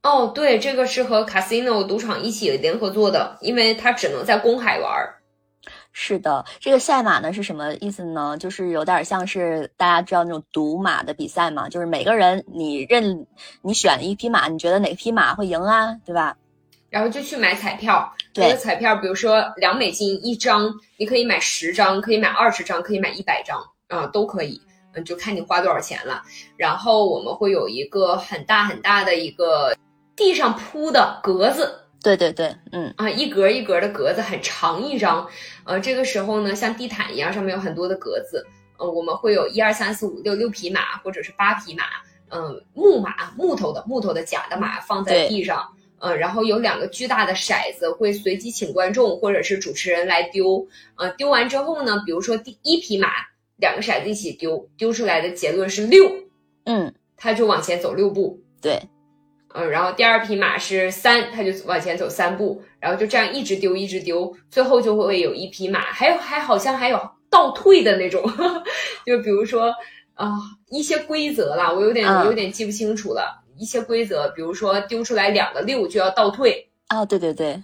[0.03, 5.17] 哦，对，这个是和 casino 赌场一起联合做的，因为它只能在公海玩儿。
[5.97, 8.37] 是的，这个赛马呢是什么意思呢？
[8.37, 13.25] 就是有点像是大家知道那种赌马的比赛嘛，就是每个人你认
[13.63, 16.37] 你选一匹马，你觉得哪匹马会赢啊，对吧？
[16.91, 20.69] 然后就去买彩票，那个彩票比如说两美金一张，
[20.99, 24.61] 你可以买十张，可以买二十张，可以买一百张啊，都可以，
[24.95, 26.25] 嗯，就看你花多少钱了。
[26.57, 29.77] 然后我们会有一个很大很大的一个
[30.17, 31.73] 地上铺的格子。
[32.05, 32.93] 对对对，嗯。
[32.99, 35.27] 啊，一格一格的格子很长一张，
[35.65, 38.47] 呃，这个时候呢，像地毯一样，上面有很多的格子，
[38.77, 41.85] 呃，我们会有一二三四五六六匹马，或者是八匹马，
[42.29, 45.67] 嗯，木马，木头的木头的假的马放在地上，
[45.99, 53.09] 呃，然后有两个巨大的骰子，会随机请观众或者是主持人来丢，呃，丢完之后呢，比如说第一匹马，
[53.57, 56.13] 两个骰子一起丢，丢出来的结论是六，
[56.65, 58.83] 嗯，他就往前走六步，对。
[59.55, 67.01] 嗯，然后第二匹马是三，它就往前走三步，然后就这样一直丢，一直丢，最后就会有一匹马，还有还好像还有
[67.31, 68.23] 倒退的那种，
[69.07, 69.73] 就比如说
[70.15, 70.35] 啊
[70.71, 73.41] 一些规则啦，我有点有点记不清楚了。
[73.57, 77.63] 一些规则，比如说丢出来两个六就要倒退啊，对对对，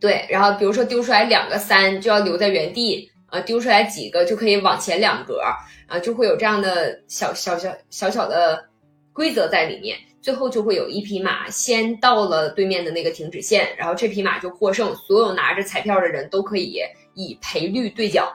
[0.00, 5.38] 对，然后比如说丢出来两个三就要留在原地啊，丢出来几个就可以往前两格
[5.86, 8.64] 啊，就会有这样的小小小小小的
[9.12, 9.98] 规则在里面。
[10.28, 16.82] 最后就会有一匹马先到了对面的那个停止线，然后这匹马就获胜，所有拿着彩票的人都可以
[17.14, 18.28] 以赔率兑奖。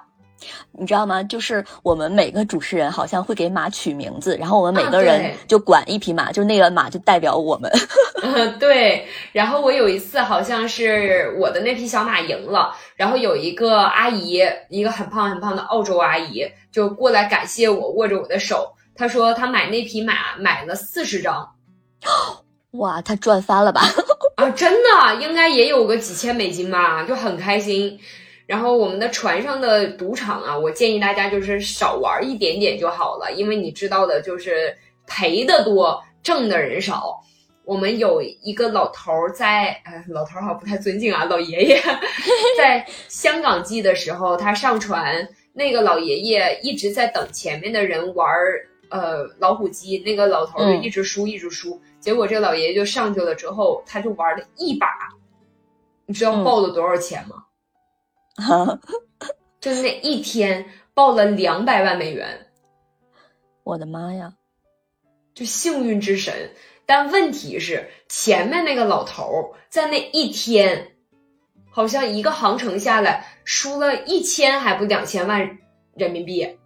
[0.72, 1.22] 你知道吗？
[1.22, 7.72] 就是我们每个主持人好像会给马取名字，然后我们每个人就管一匹马，就那个马就代表我们。
[8.60, 9.06] 对。
[9.32, 21.48] 然后我有一次好像是我的那匹小马赢了，然后有一个阿姨，一个很胖很胖的澳洲阿姨就过来感谢我，握着我的手，她说她买那匹马买了四十张。
[22.72, 23.82] 哇，他赚翻了吧？
[24.36, 28.00] 啊，真的，应该也有个几千美金吧，就很开心。
[28.46, 34.76] 然后我们的船上的赌场啊，我建议大家就是少玩一点点就好了，因为你知道的，就是
[35.08, 37.22] 赔的多，挣的人少。
[37.64, 41.82] 我们有一个老头儿在，哎，老头儿好像不太尊敬啊，老爷爷
[42.58, 48.28] 在香港记的时候，他上船，那个老爷爷一直在等前面的人玩
[48.90, 54.86] 呃老虎机，那个老头儿就一直输，一直输，结果这老爷爷就上去了之后，他就玩了一把，
[56.06, 57.46] 你知道报了多少钱吗？
[58.36, 58.78] 哈，
[59.62, 62.52] 就那一天报了两百万美元，
[63.64, 64.34] 我的妈呀！
[65.34, 66.52] 就幸运之神，
[66.86, 70.98] 但问题是前面那个老头在那一天，
[71.72, 75.58] 好像一个航程下来输了一千还不两千万
[75.96, 76.60] 人民币。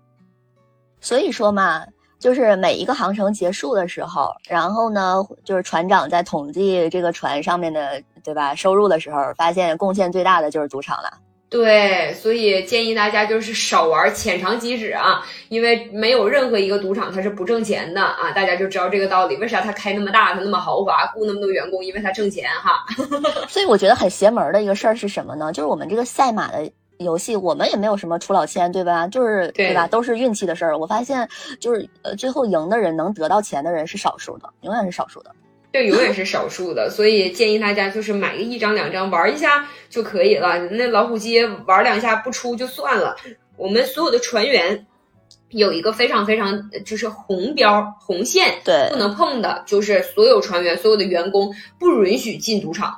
[1.00, 1.86] 所以说嘛，
[2.20, 8.56] 就是每一个航程结束的时候，然后呢，就是船长在统计这个船上面的，对吧？
[8.56, 11.12] 收入的时候，发现贡献最大的就是赌场了。
[11.50, 15.26] 对，所以建议大家就是少玩，浅尝即止啊！
[15.48, 18.32] 因为没有任何一个赌场它是不挣钱的啊！
[18.32, 19.38] 大家就知道这个道理。
[19.38, 21.86] 为啥它开那么大，它那么豪华，雇那么多员工？
[21.86, 22.86] 因为它挣钱哈。
[23.48, 25.54] 所以我觉得很邪门的一个事儿是什么呢？
[25.54, 29.08] 就是我们这个赛马的游戏，我们也没有什么出老千，对吧？
[29.08, 29.88] 就是对吧？
[29.88, 30.78] 都是运气的事儿。
[30.78, 31.28] 我发现
[31.60, 35.32] 就是呃，最后赢的人能得到钱的人是少数的，永远是少数的。
[35.74, 40.58] 这永远是少数的，所以建议大家就是买个一张两张玩一下就可以了。
[40.70, 43.16] 那老虎机玩两下不出就算了。
[43.58, 44.88] 我们所有的船员
[45.50, 52.98] 有一个非常非常就是红标红线，对，不能碰的，就是所有船员、所有的员工不允许进赌场。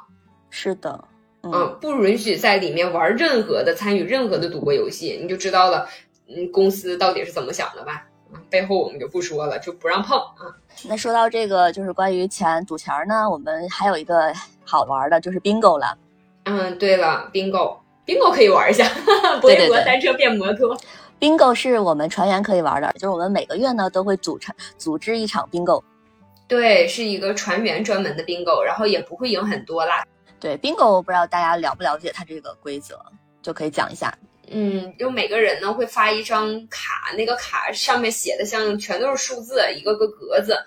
[0.50, 1.04] 是的，
[1.44, 5.88] 嗯，不允许在里面玩任何的、参与任何的赌博游戏，你就知道了。
[6.28, 8.06] 嗯，公司到底是怎么想的吧？
[8.50, 10.54] 背后我们就不说了，就不让碰啊。
[10.88, 14.32] 那说到这个，就是关于钱赌钱呢，我们还有一个
[14.64, 15.98] 好玩的，就是 bingo 了。
[16.44, 18.88] 嗯，对了，bingo，bingo 可以玩一下，
[19.42, 20.78] 博弈国单车变摩托。
[21.20, 25.82] bingo 是我们船员可以玩的，就是我们每个月呢都会组成组织一场 bingo。
[26.48, 30.06] 对，是一个船员专门的 bingo，然后也不会赢很多啦。
[30.40, 33.00] 对，bingo 不知道大家了不了解它这个规则，
[33.42, 34.14] 就可以讲一下。
[34.52, 40.58] 嗯，就每个人呢会发一张卡，那个卡上面写的像全都是数字，一个个格子，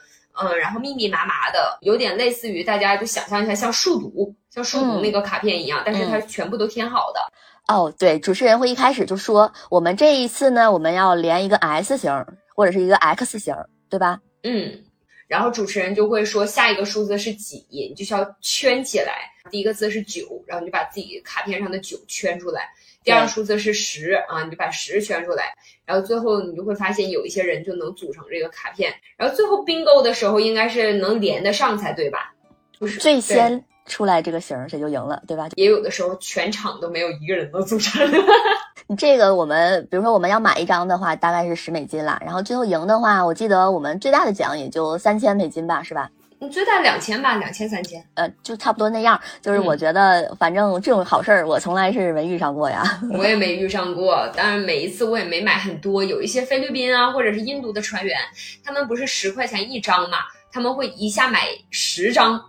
[0.41, 7.21] 嗯，然后密密麻麻的，有点类似于大家就想象一下像数独，像数独那个卡片一样，但是它全部都填好的。
[7.67, 13.55] 哦，对，主持人会一开始就说，我们这一次呢，我们要连一个 S 型或者是一个 X 型，
[13.89, 14.21] 对吧？
[14.45, 14.85] 嗯，
[15.33, 19.33] 然后主持人就会说下一个数字是几，你就需要圈起来。
[19.51, 22.69] 第一个字是九，然后你就把自己卡片上的九圈出来。
[23.03, 25.55] 第二个数字是十啊，你就把十圈出来，
[25.87, 32.35] 然后最后你就会发现有一些人就能组成这个卡片，然后最后 bingo 的时候应该是能连得上才对吧？
[32.79, 35.49] 就是最先出来这个型谁就赢了，对吧？
[35.57, 38.07] 也有的时候全场都没有一个人能组成。
[38.97, 46.11] 这个我们比如说我们要买一张的话，大概是十美金啦，然后最后赢的话，我记得我们最大的奖也就三千美金吧，是吧？
[46.39, 49.21] 你最大两千吧，两千三千，呃，就差不多那样。
[49.41, 52.83] 就是我觉得，反正这种好事儿，我从来是没遇上过呀。
[53.13, 56.03] 我也没遇上过，但是每一次我也没买很多。
[56.03, 58.19] 有一些菲律宾啊，或者是印度的船员，
[58.65, 60.19] 他们不是十块钱一张嘛，
[60.51, 62.43] 他们会一下买十张，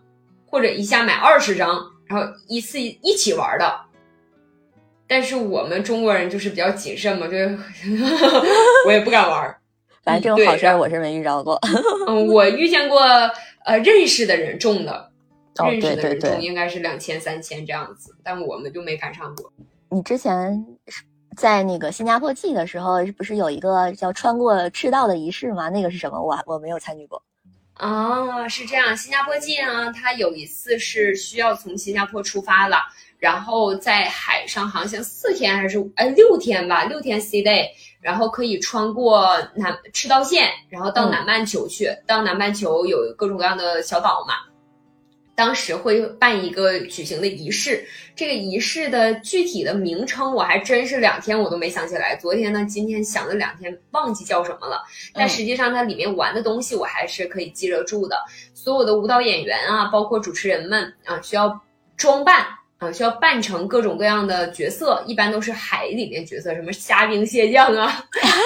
[0.47, 3.79] 或者一下买二十张，然后一次一起玩的。
[5.07, 7.57] 但是我们中国人就是比较谨慎嘛，就是
[8.87, 9.55] 我也不敢玩。
[10.03, 11.59] 反正这种好事儿我是没遇着过。
[12.07, 13.01] 嗯，我遇见过。
[13.65, 15.09] 呃，认识的人中的，
[15.55, 19.53] 认识的人中应该是两千三千这样子，但我们就没赶上过。
[19.87, 20.65] 你之前
[21.37, 25.69] 在那个新加坡记的时候，不是有一个叫穿过赤道的仪式吗？
[25.69, 26.21] 那个是什么？
[26.21, 27.23] 我我没有参与过。
[27.79, 32.79] 哦，是这样，新加坡记呢，它有一次是需要从新加坡出发了。
[33.23, 37.65] 然后在海上航行四天还是哎六天吧，六天 sea day，
[38.01, 41.87] 然后可以穿过南赤道线，然后到南半球去。
[42.05, 44.33] 到南半球有各种各样的小岛嘛。
[45.35, 52.17] 当时会办一个举行的仪式，这个仪式的具体的名称我还真是两天我都没想起来。
[52.17, 54.83] 昨天呢，今天想了两天，忘记叫什么了。
[55.13, 58.17] 但实际上它里面玩的东西我还是可以记得住的。
[58.53, 61.57] 所有的舞蹈演员啊，包括主持人们啊，需要
[61.95, 62.45] 装扮
[62.91, 68.03] 需要扮成各种各样的角色，一般都是海里面角色，什么虾兵蟹将啊，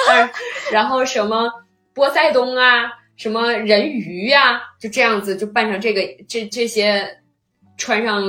[0.71, 1.49] 然后什么
[1.93, 2.91] 波塞冬啊。
[3.17, 7.17] 什么人鱼呀，就这样子就扮成这个这这些，
[7.75, 8.23] 穿上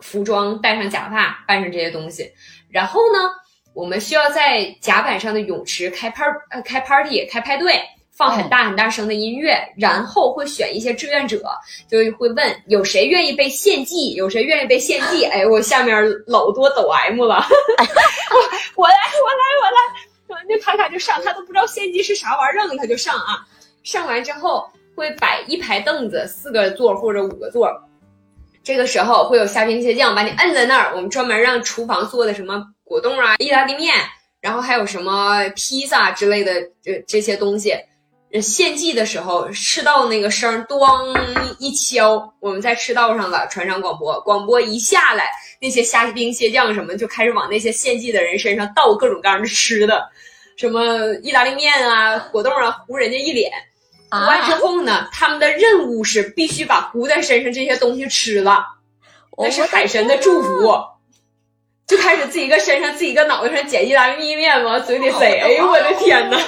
[0.00, 2.32] 服装，戴上假发，扮上这些东西。
[2.68, 3.30] 然后呢，
[3.74, 7.80] 我们需要在甲板上的泳池开派呃开 party 开派对，
[8.16, 11.42] 放很大很大声的音乐，然后会选一些志愿者，
[11.88, 15.24] 就会问有谁愿意被献祭，有谁愿意被献祭。
[15.32, 15.96] 哎，我下面
[16.26, 17.44] 老多抖 M 了，
[18.76, 19.44] 我 我来我来
[20.28, 23.44] 我来，那卡卡就上，他都不知道献祭是啥玩意儿，他就上啊。
[23.82, 27.68] 上完之后会摆一排凳子，四个座或者五个座。
[28.62, 30.94] 这个时候会有虾兵蟹将把你摁在那儿。
[30.94, 33.92] 我们专门让厨房做的什么果冻啊、意大利面，
[34.40, 37.74] 然后还有什么披萨之类的这这些东西。
[38.40, 41.16] 献祭的时候，赤道那个声咣
[41.58, 45.30] 一敲，我们在赤道上了，船上广播，广播一下来，
[45.60, 50.10] 那些虾兵蟹将什么就开始往那些献祭的人身上倒各种各样的吃的，
[50.56, 53.52] 什么意大利面啊、果冻啊，糊人家一脸。
[54.10, 58.64] 完之后呢，他们的任务是必须把糊在身上这些东西吃了，
[59.36, 60.72] 那是海神的祝福。
[61.86, 65.38] 就开始自己搁身上，自己搁脑袋上捡意大利面往嘴里塞。
[65.38, 66.38] 哎呦我的天呐！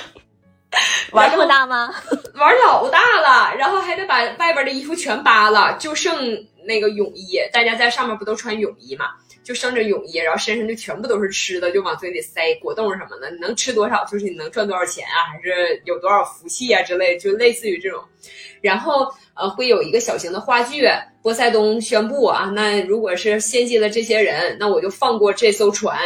[1.12, 1.94] 玩这么大吗？
[2.34, 6.16] 玩老大了，然后还得把外边的衣服全扒了，就剩
[6.64, 7.38] 那个泳衣。
[7.52, 9.07] 大家在上面不都穿泳衣吗？
[9.42, 13.30] 就剩着泳衣，然后身上就全部都是吃的，就往嘴里塞果冻什么的。
[13.30, 18.02] 你能吃多少，就是你能赚多少钱啊，还是有多少福气啊之类，就类似于这种。
[18.61, 20.88] 然后呃，会有一个小型的话剧，
[21.22, 25.96] 波塞冬宣布啊，那如果是献祭了这些人，那我就放过这艘船，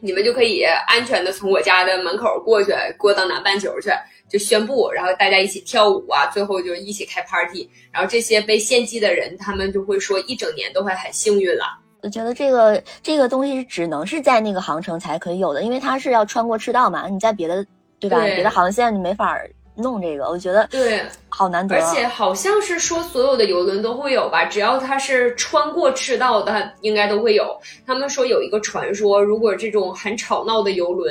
[0.00, 3.90] 你们就可以安全的从我家的门口过去，过到南半球去，
[4.28, 11.64] 就宣布，然后大家一起跳舞啊，最后就一起开 party，然后这些被献祭的人，他们就会说一整年都会很幸运了。
[12.02, 17.08] 我觉得这个这个东西是只能是在那个航程才可以有的，因为它是要穿过赤道嘛。
[17.08, 17.66] 你在别的，
[17.98, 18.20] 对吧？
[18.22, 19.36] 别的航线你没法
[19.78, 20.28] 弄这个。
[20.28, 21.76] 我觉得对，好难得。
[21.76, 27.58] 而且好像是说所有的游轮都会有吧，只要它是穿过赤道的，应该都会有。
[27.86, 31.10] 他们说有一个传说，如果这种很吵闹的游轮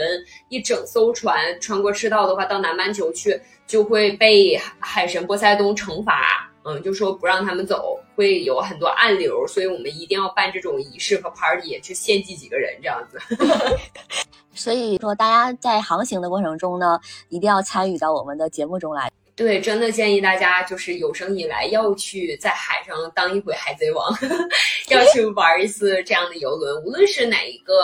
[0.50, 6.44] 一整艘船穿过赤道的话，到南半球去就会被海神波塞冬惩罚。
[6.70, 13.18] 嗯，就说不让他们走，会有很多暗流，所以我们一定要办这种仪式和 party 去献祭几个人这样子。
[14.58, 17.00] 所以说，大家在航行的过程中呢，
[17.30, 19.10] 一定要参与到我们的节目中来。
[19.36, 24.12] 对，真的建议大家就是有生以来要去在海上当一回海贼王，
[24.90, 27.76] 要去玩一次这样的游轮，无论是哪一个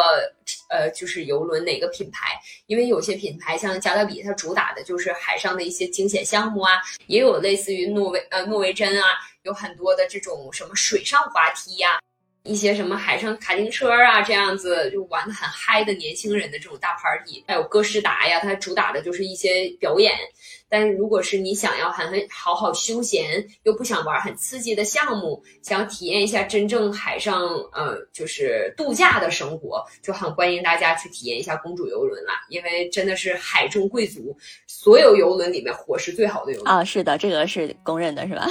[0.71, 9.09] 呃，就是游轮哪个品牌，因为有些品牌像加勒比，它主打的就是海上的一些惊险项目啊，也有类似于诺维呃诺维珍啊，
[9.43, 11.99] 有很多的这种什么水上滑梯呀。
[12.43, 20.11] 一些什么海上卡丁车啊，这样子就玩的很嗨的年轻人的这种大 party，还有哥斯达呀，它主打的就是一些表演。
[20.67, 34.35] 但是如果是你想要很很好好休闲，又不想玩很刺激的项目，想体验一下真正海上呃就是度假的生活，就很欢迎大家去体验一下公主游轮了，因为真的是海中贵族，
[34.67, 38.47] 所有游轮里面伙食最好的游轮啊，是的，这个是公认的，是吧？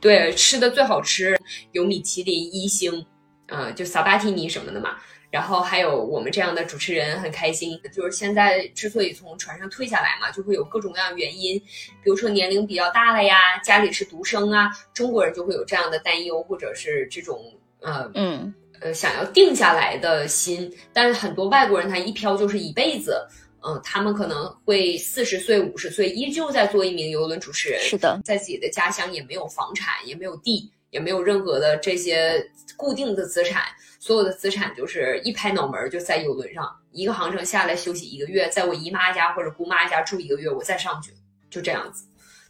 [0.00, 1.38] 对，吃的最好吃，
[1.72, 3.04] 有米其林一星，
[3.46, 4.96] 呃，就萨巴提尼什么的嘛。
[5.30, 11.58] 然后还有我们这样的主持人很开心，就是现在之所以从船上退下来嘛，就会有各种各样原因，
[12.02, 17.38] 比如说年龄比较大了呀，家里是独生啊，中国人就会有这样的担忧，或者是这种
[17.80, 20.74] 呃嗯呃想要定下来的心。
[20.94, 23.26] 但是很多外国人他一漂就是一辈子。
[23.68, 27.78] 嗯，他们可能会四十岁、五十岁依旧在做一名游轮主持人。
[27.82, 32.42] 是的，在自己的家乡也没有房产，也没有地，也没有任何的这些
[32.76, 33.64] 固定的资产，
[34.00, 41.12] 所有的资产就是一拍脑门就在游轮上，一个航程下来休息一个月，在我姨妈家或者姑妈家住一个月，我再上去，
[41.50, 42.04] 就这样子。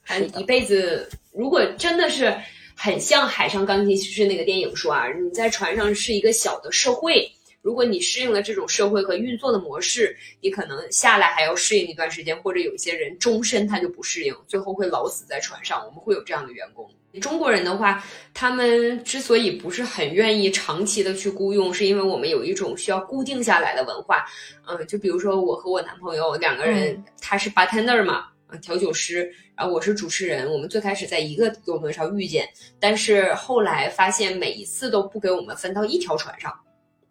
[0.06, 2.34] 正一辈子，如果真的是
[2.76, 7.32] 很像《海上钢琴师》那个电影说啊，你在船上是一个小的社会。
[7.68, 15.84] 如果你适应了这种社会和运作的模式，你可能下来还要适应一段时间，或者有一些人终身他就不适应，最后会老死在船上。
[15.84, 16.88] 我们会有这样的员工，
[17.20, 18.02] 中国人的话，
[18.32, 24.24] 他们之所以不是很愿意长期的去雇佣，是因为我们有一种需要固定下来的文化。
[24.66, 30.50] 嗯，就比如说我和我男朋友两个人，他是 bartender 嘛，啊，调酒师，然后我是主持人。
[30.50, 32.48] 我们最开始在一个游轮上遇见，
[32.80, 36.50] 但是后来发现每一次都不给我们分到一条船上，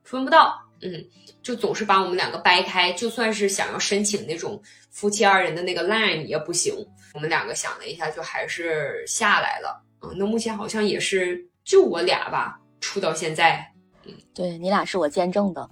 [0.07, 0.57] 分不到。
[0.81, 1.03] 嗯，
[1.41, 6.73] 就总是把我们两个掰开，就算是想要申请那种夫妻二人的那个 line 也不行。
[7.13, 9.81] 我们两个想了一下，就还是下来了。
[10.03, 13.67] 嗯，那目前好像也是就我俩吧，处到现在。
[14.05, 15.67] 嗯，对你俩是我见证的，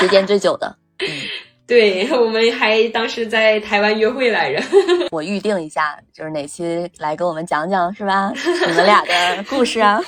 [0.00, 0.76] 时间最久的。
[0.98, 1.08] 嗯，
[1.64, 4.60] 对我们还当时在台湾约会来着。
[5.12, 8.32] 我预定一下，就是哪期来给我们讲讲，是吧？
[8.66, 10.00] 你们俩的故事啊。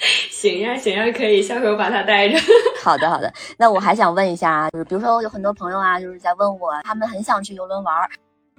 [0.30, 2.38] 行呀，行呀，可以，下回我把它带着。
[2.82, 3.32] 好的，好的。
[3.58, 7.94] 那我还想问一下啊，就是比如说有很多朋友啊，就是在问我，他们很想去游轮玩，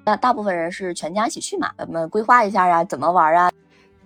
[0.06, 1.72] 那大部分人是全家一起去嘛？
[1.78, 3.52] 咱们规划一下啊，怎么玩啊？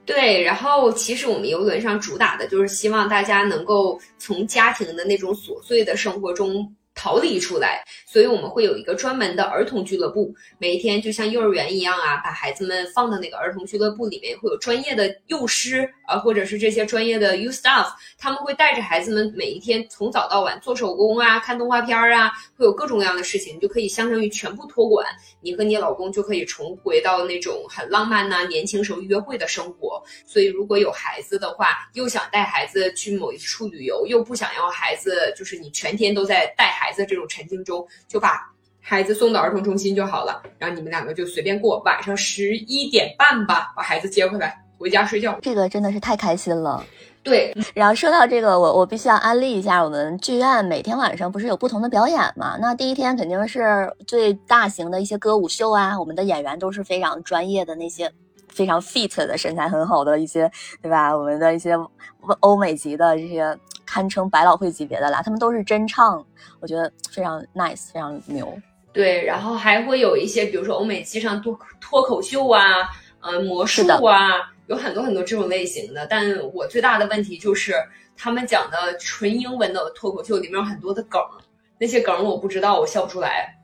[0.06, 6.74] 对，然后其实我们游轮上主打的就是希望大家能够从家庭的那种琐碎的生活中。
[6.96, 17.88] 逃离出来，所以我们会有一个专门的儿童俱乐部，每一天就像幼儿园一样啊，把孩子们放到那个儿童俱乐部里面，会有专业的幼师啊，或者是这些专业的 U staff，
[18.18, 25.06] 他们会带着孩子们每一天从早到晚做手工啊，看动画片啊，会有各种各样的事情，你就可以相当于全部托管，
[25.42, 30.02] 你和你老公就可以重回到那种很浪漫呐，年轻时候约会的生活。
[30.26, 36.85] 所以如果有孩子的话，又想带孩子去某一处旅游，又不想要孩子就是你全天都在带孩。
[36.86, 38.48] 孩子这种沉浸中，就把
[38.80, 45.36] 孩子送到儿童中心就好了，然后你们两个就随便过，晚上十一点半吧，把孩子接回来，回家睡觉。
[45.42, 46.86] 这个真的是太开心了。
[47.24, 52.56] 对，然后说到这个，我我必须要安利一下，我们剧院每天晚上不是有不同的表演嘛？
[52.62, 58.12] 那第一天肯定是最大型的一些歌舞秀啊，我们的演员都是非常专业的那些。
[58.48, 60.50] 非常 fit 的身材很好的一些，
[60.82, 61.14] 对吧？
[61.14, 61.76] 我们的一些
[62.40, 63.58] 欧美级的这些，
[63.96, 66.22] 堪称百老汇级别的啦，他们都是真唱，
[66.60, 68.54] 我觉得非常 nice，非常牛。
[68.92, 72.62] 对，然后还会有一些，比如说欧美机上脱脱口秀啊，
[73.22, 76.06] 呃，魔术啊，有很多很多这种类型的。
[76.08, 77.74] 但我最大的问题就是，
[78.18, 81.22] 他们讲的纯英文的脱口秀里面有很多的梗，
[81.80, 83.58] 那些梗我不知道，我笑不出来。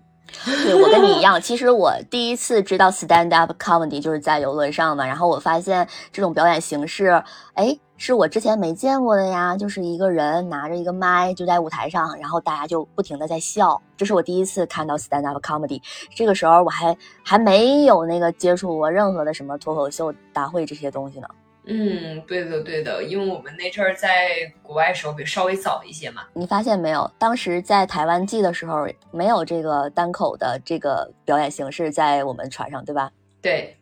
[0.63, 7.21] 对我跟你一 样，其实我第一次知道 stand up comedy 就是在游轮上嘛，然后我发现这种表演形式，
[7.53, 15.80] 哎，是我之前没见过的呀，就是一个人拿着一个麦就在舞台上，然后大家就不停的在笑，这是我第一次看到 stand up comedy，
[16.16, 21.28] 这个时候我还还没有那个接触过任何的什么脱口秀大会这些东西呢。
[21.66, 26.24] 嗯，对的，对的，因为我们那阵儿在国外时候比稍微早一些嘛。
[26.34, 27.08] 你发现没有？
[27.20, 33.12] 当时在台湾记的时候，没有这个单口的这个表演形式在我们船上，对吧？
[33.43, 33.78] 对。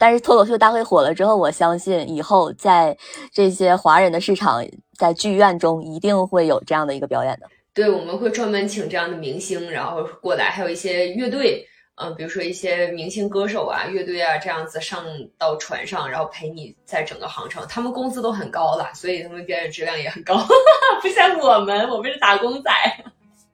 [0.00, 2.96] 但是脱口秀大会火了之后，我相信以后在
[3.30, 4.64] 这些华人的市场，
[4.96, 7.46] 在剧院中一定会有这样的一个表演的。
[7.74, 11.66] 对，我们会专门请这样的明星，然后过来，还有一些乐队。
[12.02, 15.04] 嗯，比如说一些明星歌手啊、乐队啊这样子上
[15.36, 20.42] 到船上，然后陪你在整个航程，他们工资都很高了，所以他们表演质量也很高，
[21.02, 22.70] 不像我们，我们是打工仔。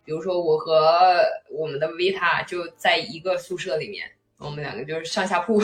[0.04, 4.06] 比如说我和我们的维塔就在一个宿舍里面，
[4.38, 5.60] 我们两个就是上下铺。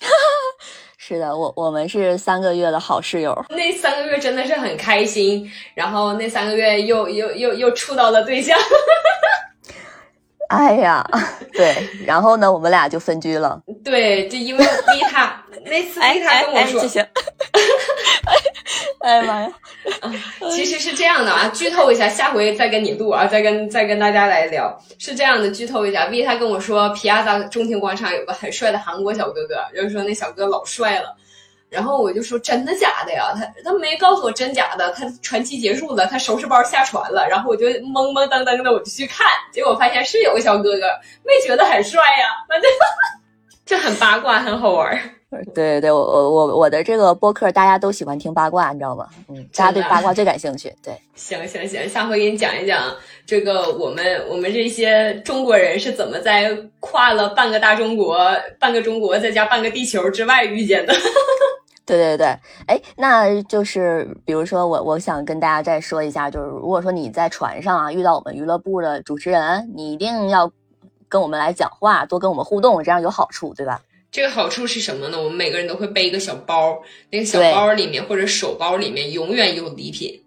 [0.98, 8.58] 是的，我我们是三个月的好室友， 那三个月真的是很开心，然后那三个月又又又又处到了对象。
[10.50, 11.04] 哎呀，
[11.54, 11.74] 对，
[12.06, 13.60] 然后呢，我们俩就分居了。
[13.84, 16.80] 对，就因为丽塔那次，丽塔跟我说，
[19.00, 19.48] 哎呀妈呀！
[20.50, 24.74] 其实是这样的啊，剧透一下，下回再跟你录啊，再跟再跟大家来聊。
[24.98, 31.16] 是这样的，剧透一下，，V 塔跟我说，皮亚扎中庭广场有个很帅的韩国小哥哥，就是说那小哥老帅了。
[31.74, 33.34] 然后我就说真的假的呀？
[33.34, 34.92] 他他没告诉我真假的。
[34.92, 37.26] 他传奇结束了，他收拾包下船了。
[37.28, 40.86] 然后我就懵懵登登的，我就去看，结果发现是有个小哥哥，
[41.24, 42.70] 没觉得很帅呀，反正
[43.66, 44.96] 就 很八卦，很好玩。
[45.52, 49.08] 对对对，我我我我的这个播客大家都喜欢听八卦，你知道吗？
[49.28, 50.72] 嗯，大家对八卦最感兴趣。
[50.80, 52.94] 对， 行行行，下回给你讲一讲
[53.26, 58.16] 这个我们我们这些中国人是怎么在跨了半个大中国、
[58.60, 60.94] 半个中国再加半个地球之外遇见的。
[61.86, 62.26] 对对对，
[62.66, 70.50] 哎，那就是比如说我我想跟大家再说一下，就是如果说你在船上啊遇到我们娱乐部的主持人，你一定要
[71.08, 73.82] 跟我们来讲话，多跟我们互动，这样有好处，对吧？
[74.10, 75.18] 这个好处是什么呢？
[75.18, 76.80] 我们每个人都会背一个小包，
[77.10, 80.22] 那个小包里面或者手包里面永远有礼品，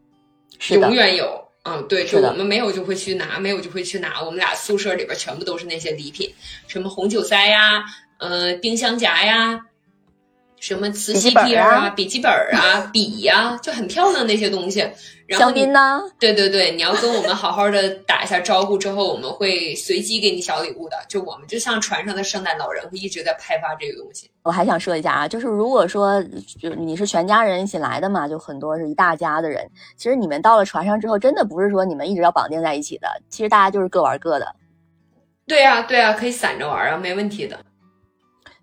[0.69, 1.47] 永远有。
[1.63, 4.21] 嗯，对，就我们没有就会去拿，没有就会去拿。
[4.23, 6.33] 我们俩宿舍里边全部都是那些礼品，
[6.67, 7.83] 什么红酒塞呀，
[8.19, 9.61] 呃，丁香夹呀。
[10.59, 14.87] 什么磁吸贴啊、笔记本啊、 笔呀，就很漂亮那些东西。
[15.29, 16.01] 香槟呢？
[16.17, 20.95] 对对对，你要跟我们好好的打一下招呼之后，我们会随机给你小礼物的。
[21.09, 24.31] 就我们就像船上的圣诞老人，会一直在派发这个东西。
[24.43, 26.23] 我还想说一下啊，就是如果说
[26.61, 29.69] 就你是全家人一起来的嘛，就很多是一大家的人。
[29.97, 34.55] 其实你们到了船上之后，真的不是说你们一直要绑定在一起的，其实大家就是各玩各的。
[35.45, 37.59] 对啊，对啊，可以散着玩啊，没问题的。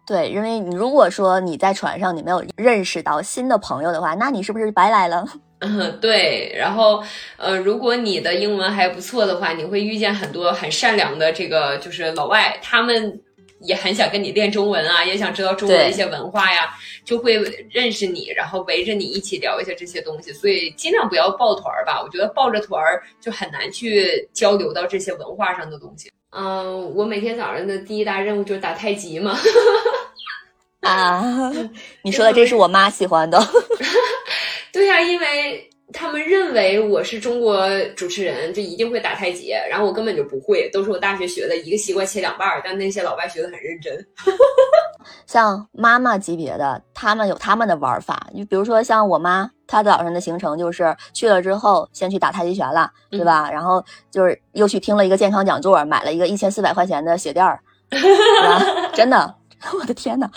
[0.06, 5.24] 对，因为你如果说你在船上你没有认识到新的朋友的话，那你是不是白来了？
[5.60, 7.02] 嗯，对，然后，
[7.38, 13.18] 呃，如果你的英文还不错的话，你会遇见很多很善良的这个就是老外，他们
[13.60, 17.38] 也很想跟你练中文啊，也想知道中国的一些文化呀，就会
[17.70, 20.34] 认识你，然后围着你一起聊一下这些东西。
[20.34, 26.12] 所以尽量不要抱团儿吧，我觉得抱着团儿就很难去交流到这些文化上的东西。
[26.36, 29.38] 嗯，我每天早上的第一大任务就是打太极嘛。
[30.80, 31.52] 啊，
[32.02, 33.40] 你说的这是我妈喜欢的。
[34.72, 42.62] 对呀，因为他们认为我是中国主持人，就一定会打太极，然后我根本就不会，都是我大学学的，一个西瓜切两半儿。
[42.64, 43.94] 但那些老外学的很认真。
[45.26, 48.28] 像妈妈级别的，他们有他们的玩法。
[48.32, 53.50] 你比如说像我妈，她早上的行程就是去了之后，先去打太极拳了，对吧？
[53.50, 57.60] 然后就是又去听了一个健康讲座，买了一个一千四百块钱的鞋垫儿，
[58.94, 59.34] 真的。
[59.78, 60.30] 我的天呐！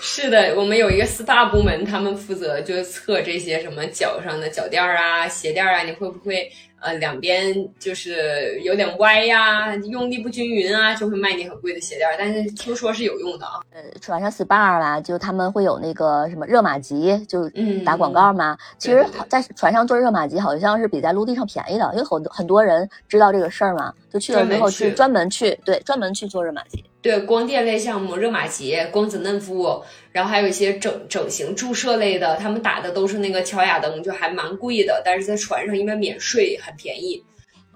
[0.00, 6.50] 是的，我们有一个 SPA 部门，他们负责就测这些什么脚上的脚垫儿啊、鞋垫儿啊，你会不会？
[6.78, 12.14] 呃，两边就是有点歪呀，用力不均匀啊，就会卖你很贵的鞋垫儿。
[12.18, 13.54] 但是听说是有用的啊。
[13.72, 17.50] 呃，船上 SPA 啦，就他们会有那个什么热玛吉，就
[17.84, 18.56] 打广告嘛。
[18.78, 26.84] 其实，在船上做热玛吉好像是比在陆地上便宜的，因为很多很多人知道这个事儿嘛，就去了之后去专门去对专门去做热玛吉。
[27.06, 29.80] 对，光电类项目，热玛吉、光子嫩肤，
[30.10, 35.00] 然后还有一些整整形注射类的，他们打的都是那个乔雅登，就还蛮贵的。
[35.04, 37.22] 但是在船上因为免税，很便宜。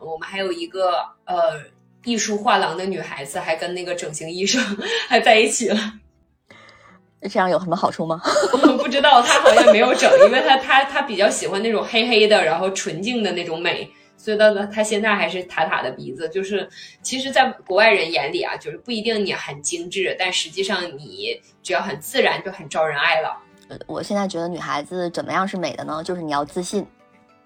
[0.01, 0.95] 我们还有一个
[1.27, 1.61] 呃
[2.05, 4.61] 艺术画廊的女孩子，还跟那个整形医生
[5.09, 5.79] 还在一起了。
[7.31, 8.21] 这样有什么好处吗？
[8.63, 13.89] 我不知道，她好像没有整，因为她她她比较喜欢那种黑黑的，然后纯净的那种美。
[14.23, 16.69] 所以到了，他现在还是塔塔的鼻子，就是
[17.01, 23.35] 其实，在国外人眼里啊，就是不一定你很精致，但实际上你只要很自然，就很招人爱了。
[23.87, 26.03] 我现在觉得女孩子怎么样是美的呢？
[26.05, 26.87] 就是你要自信，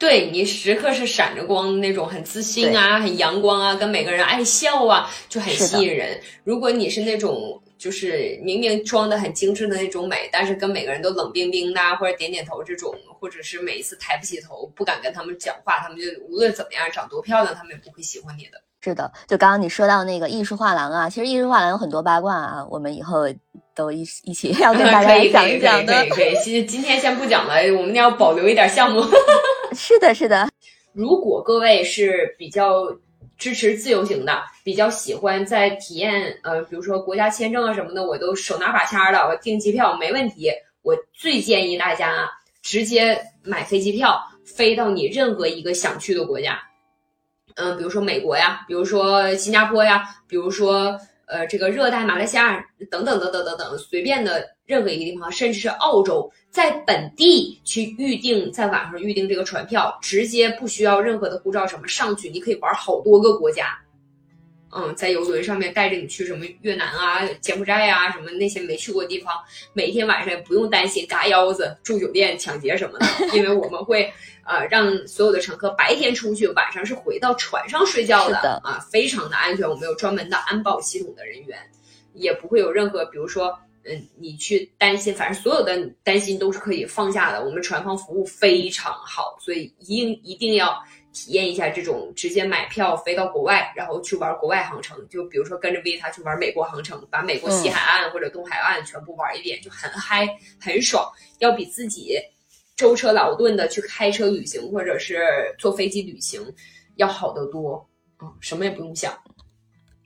[0.01, 6.21] 对你时刻是闪着光的那种，很自信啊，很阳光啊，跟每个人爱笑啊，就很吸引人。
[6.43, 7.63] 如果你是那种。
[7.85, 18.53] 就是明明装的很精致的那种美，但是跟每个人都冷冰冰的，或者点点头这种，或者是每一次抬不起头，不敢跟他们讲话，他们就无论怎么样长多漂亮，他们也不会喜欢你的。
[18.81, 23.27] 是的，就刚刚你说到那个艺术画廊啊，其实艺术画廊有很多八卦啊，我们以后
[23.75, 25.93] 都一一起要跟大家讲一讲的。
[25.93, 29.03] 可以可以，其实今天先不讲了，我们要保留一点项目。
[29.77, 30.49] 是的，是的。
[30.95, 32.87] 如果各位是比较。
[33.45, 40.51] 支持自由行的，比较喜欢在体验，呃，比如说国家签证啊什么的，我都手拿把掐的，我订机票没问题。
[40.81, 42.31] 我最建议大家啊
[42.63, 46.59] 直接买飞机票，飞到你任何一个想去的国家，
[47.57, 56.31] 嗯，比如说美国呀，比如说新加坡呀，比如说呃这个热带马来西亚等等等等等等，随便的任何一个地方，甚至是澳洲。
[56.51, 63.77] 在本地去预定，在网上预定这个船票，直接不需要任何的护照什么上去，你可以玩好多个国家。
[64.77, 69.33] 嗯，在游轮上面带着你去什么越南啊、柬埔寨啊，什么那些没去过地方，
[69.73, 74.13] 每天晚上也不用担心嘎腰子、住酒店、抢劫什么的，因为我们会
[74.45, 79.69] 呃让所有的乘客白天出去，晚上是回到船上睡觉的啊，非常的安全。
[79.69, 81.59] 我们有专门的安保系统的人员，
[82.13, 83.59] 也不会有任何，比如说。
[83.87, 87.45] 嗯，你去担心，反正所有的担心都是可以放下的。
[87.45, 90.83] 我们船方服务非常好，所以一定一定要
[91.15, 94.99] 体验一下这种直接买票飞到国外，然后去玩国外航程。
[95.09, 100.29] 就比如说跟着 Vita 去玩美国航程，把美国西海岸或者东海岸全部玩一遍，就很嗨
[100.61, 101.09] 很爽，
[101.39, 102.19] 要比自己
[102.77, 105.25] 舟车劳顿的去开车旅行或者是
[105.59, 106.45] 坐飞机旅行
[106.97, 107.89] 要好得多。
[108.21, 109.17] 嗯，什么也不用想。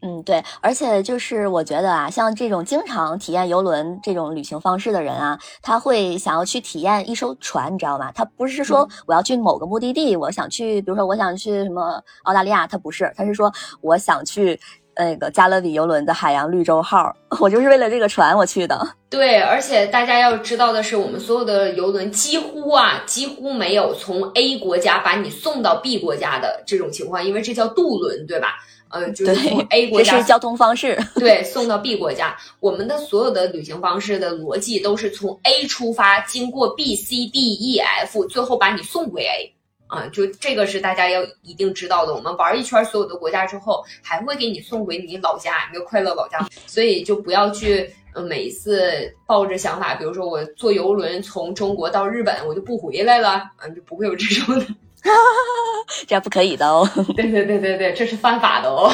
[0.00, 8.12] 嗯，对，而且就是我觉得啊，像这种经常体验游轮这种旅行方式的人啊，他会想要去体验一艘船，你知道吗？
[8.14, 14.60] 他不是说我要去某个目的地，我想去，比如说我想去什么澳大利亚，他不是，他是说我想去
[14.96, 18.88] 那个加勒比游轮的海洋绿洲号， 我就是为了这个船我去的。
[19.10, 28.58] 对，而且大家要知道的是，我们所有的游轮几乎啊，几乎没有从 A 国家把你送到 B 国家的这种情况，因为这叫渡轮，对吧？
[28.90, 32.36] 呃，就是从 A 国家，这是交通方式，对，送到 B 国家。
[32.60, 39.54] 我们的所有的旅行方式的逻辑都是从 A 出发，经过 B、C、D、E、F，最后把你送回 A。
[39.88, 42.14] 啊，就这个是大家要一定知道的。
[42.14, 46.46] 我们玩一圈所有的国家之后，还会给你送回你老家，你的快乐老家。
[46.66, 54.66] 所以就不要去，呃，每一次抱着想法，比如说我坐游轮从中国到日本，我就不回来了，嗯，就不会有这种的。
[56.06, 56.88] 这样不可以的哦。
[57.16, 58.92] 对对对对对，这是犯法的哦。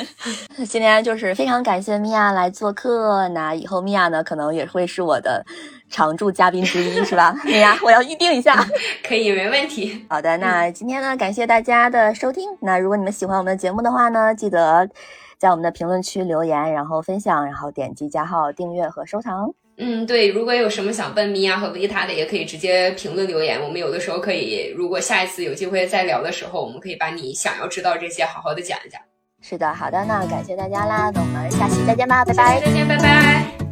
[0.68, 5.44] 今天就是非常感谢米娅来做客，那以后米娅呢，可能也会是我的
[5.88, 7.34] 常驻嘉宾之一，是吧？
[7.44, 8.64] 米娅，我要预定一下。
[9.06, 10.04] 可以，没问题。
[10.08, 12.48] 好的，那今天呢，感谢大家的收听。
[12.60, 14.88] 那如果你们喜欢我们的节目的话呢，记得
[15.38, 19.54] 在我们的评论区留言，然后分享，然后点击加号订阅和收藏。
[19.78, 23.62] 嗯，对，如果有什么想问米娅和维塔的，也可以直接评论留言。
[23.62, 29.00] 我们有的时候可以，如果下一次有机会再聊的时候，我们可以把你想要知道这些好好的讲一讲。
[29.40, 32.60] 是的，好的，那感谢大家啦，那我们下期再见吧，拜拜。
[32.60, 33.67] 再见，拜拜。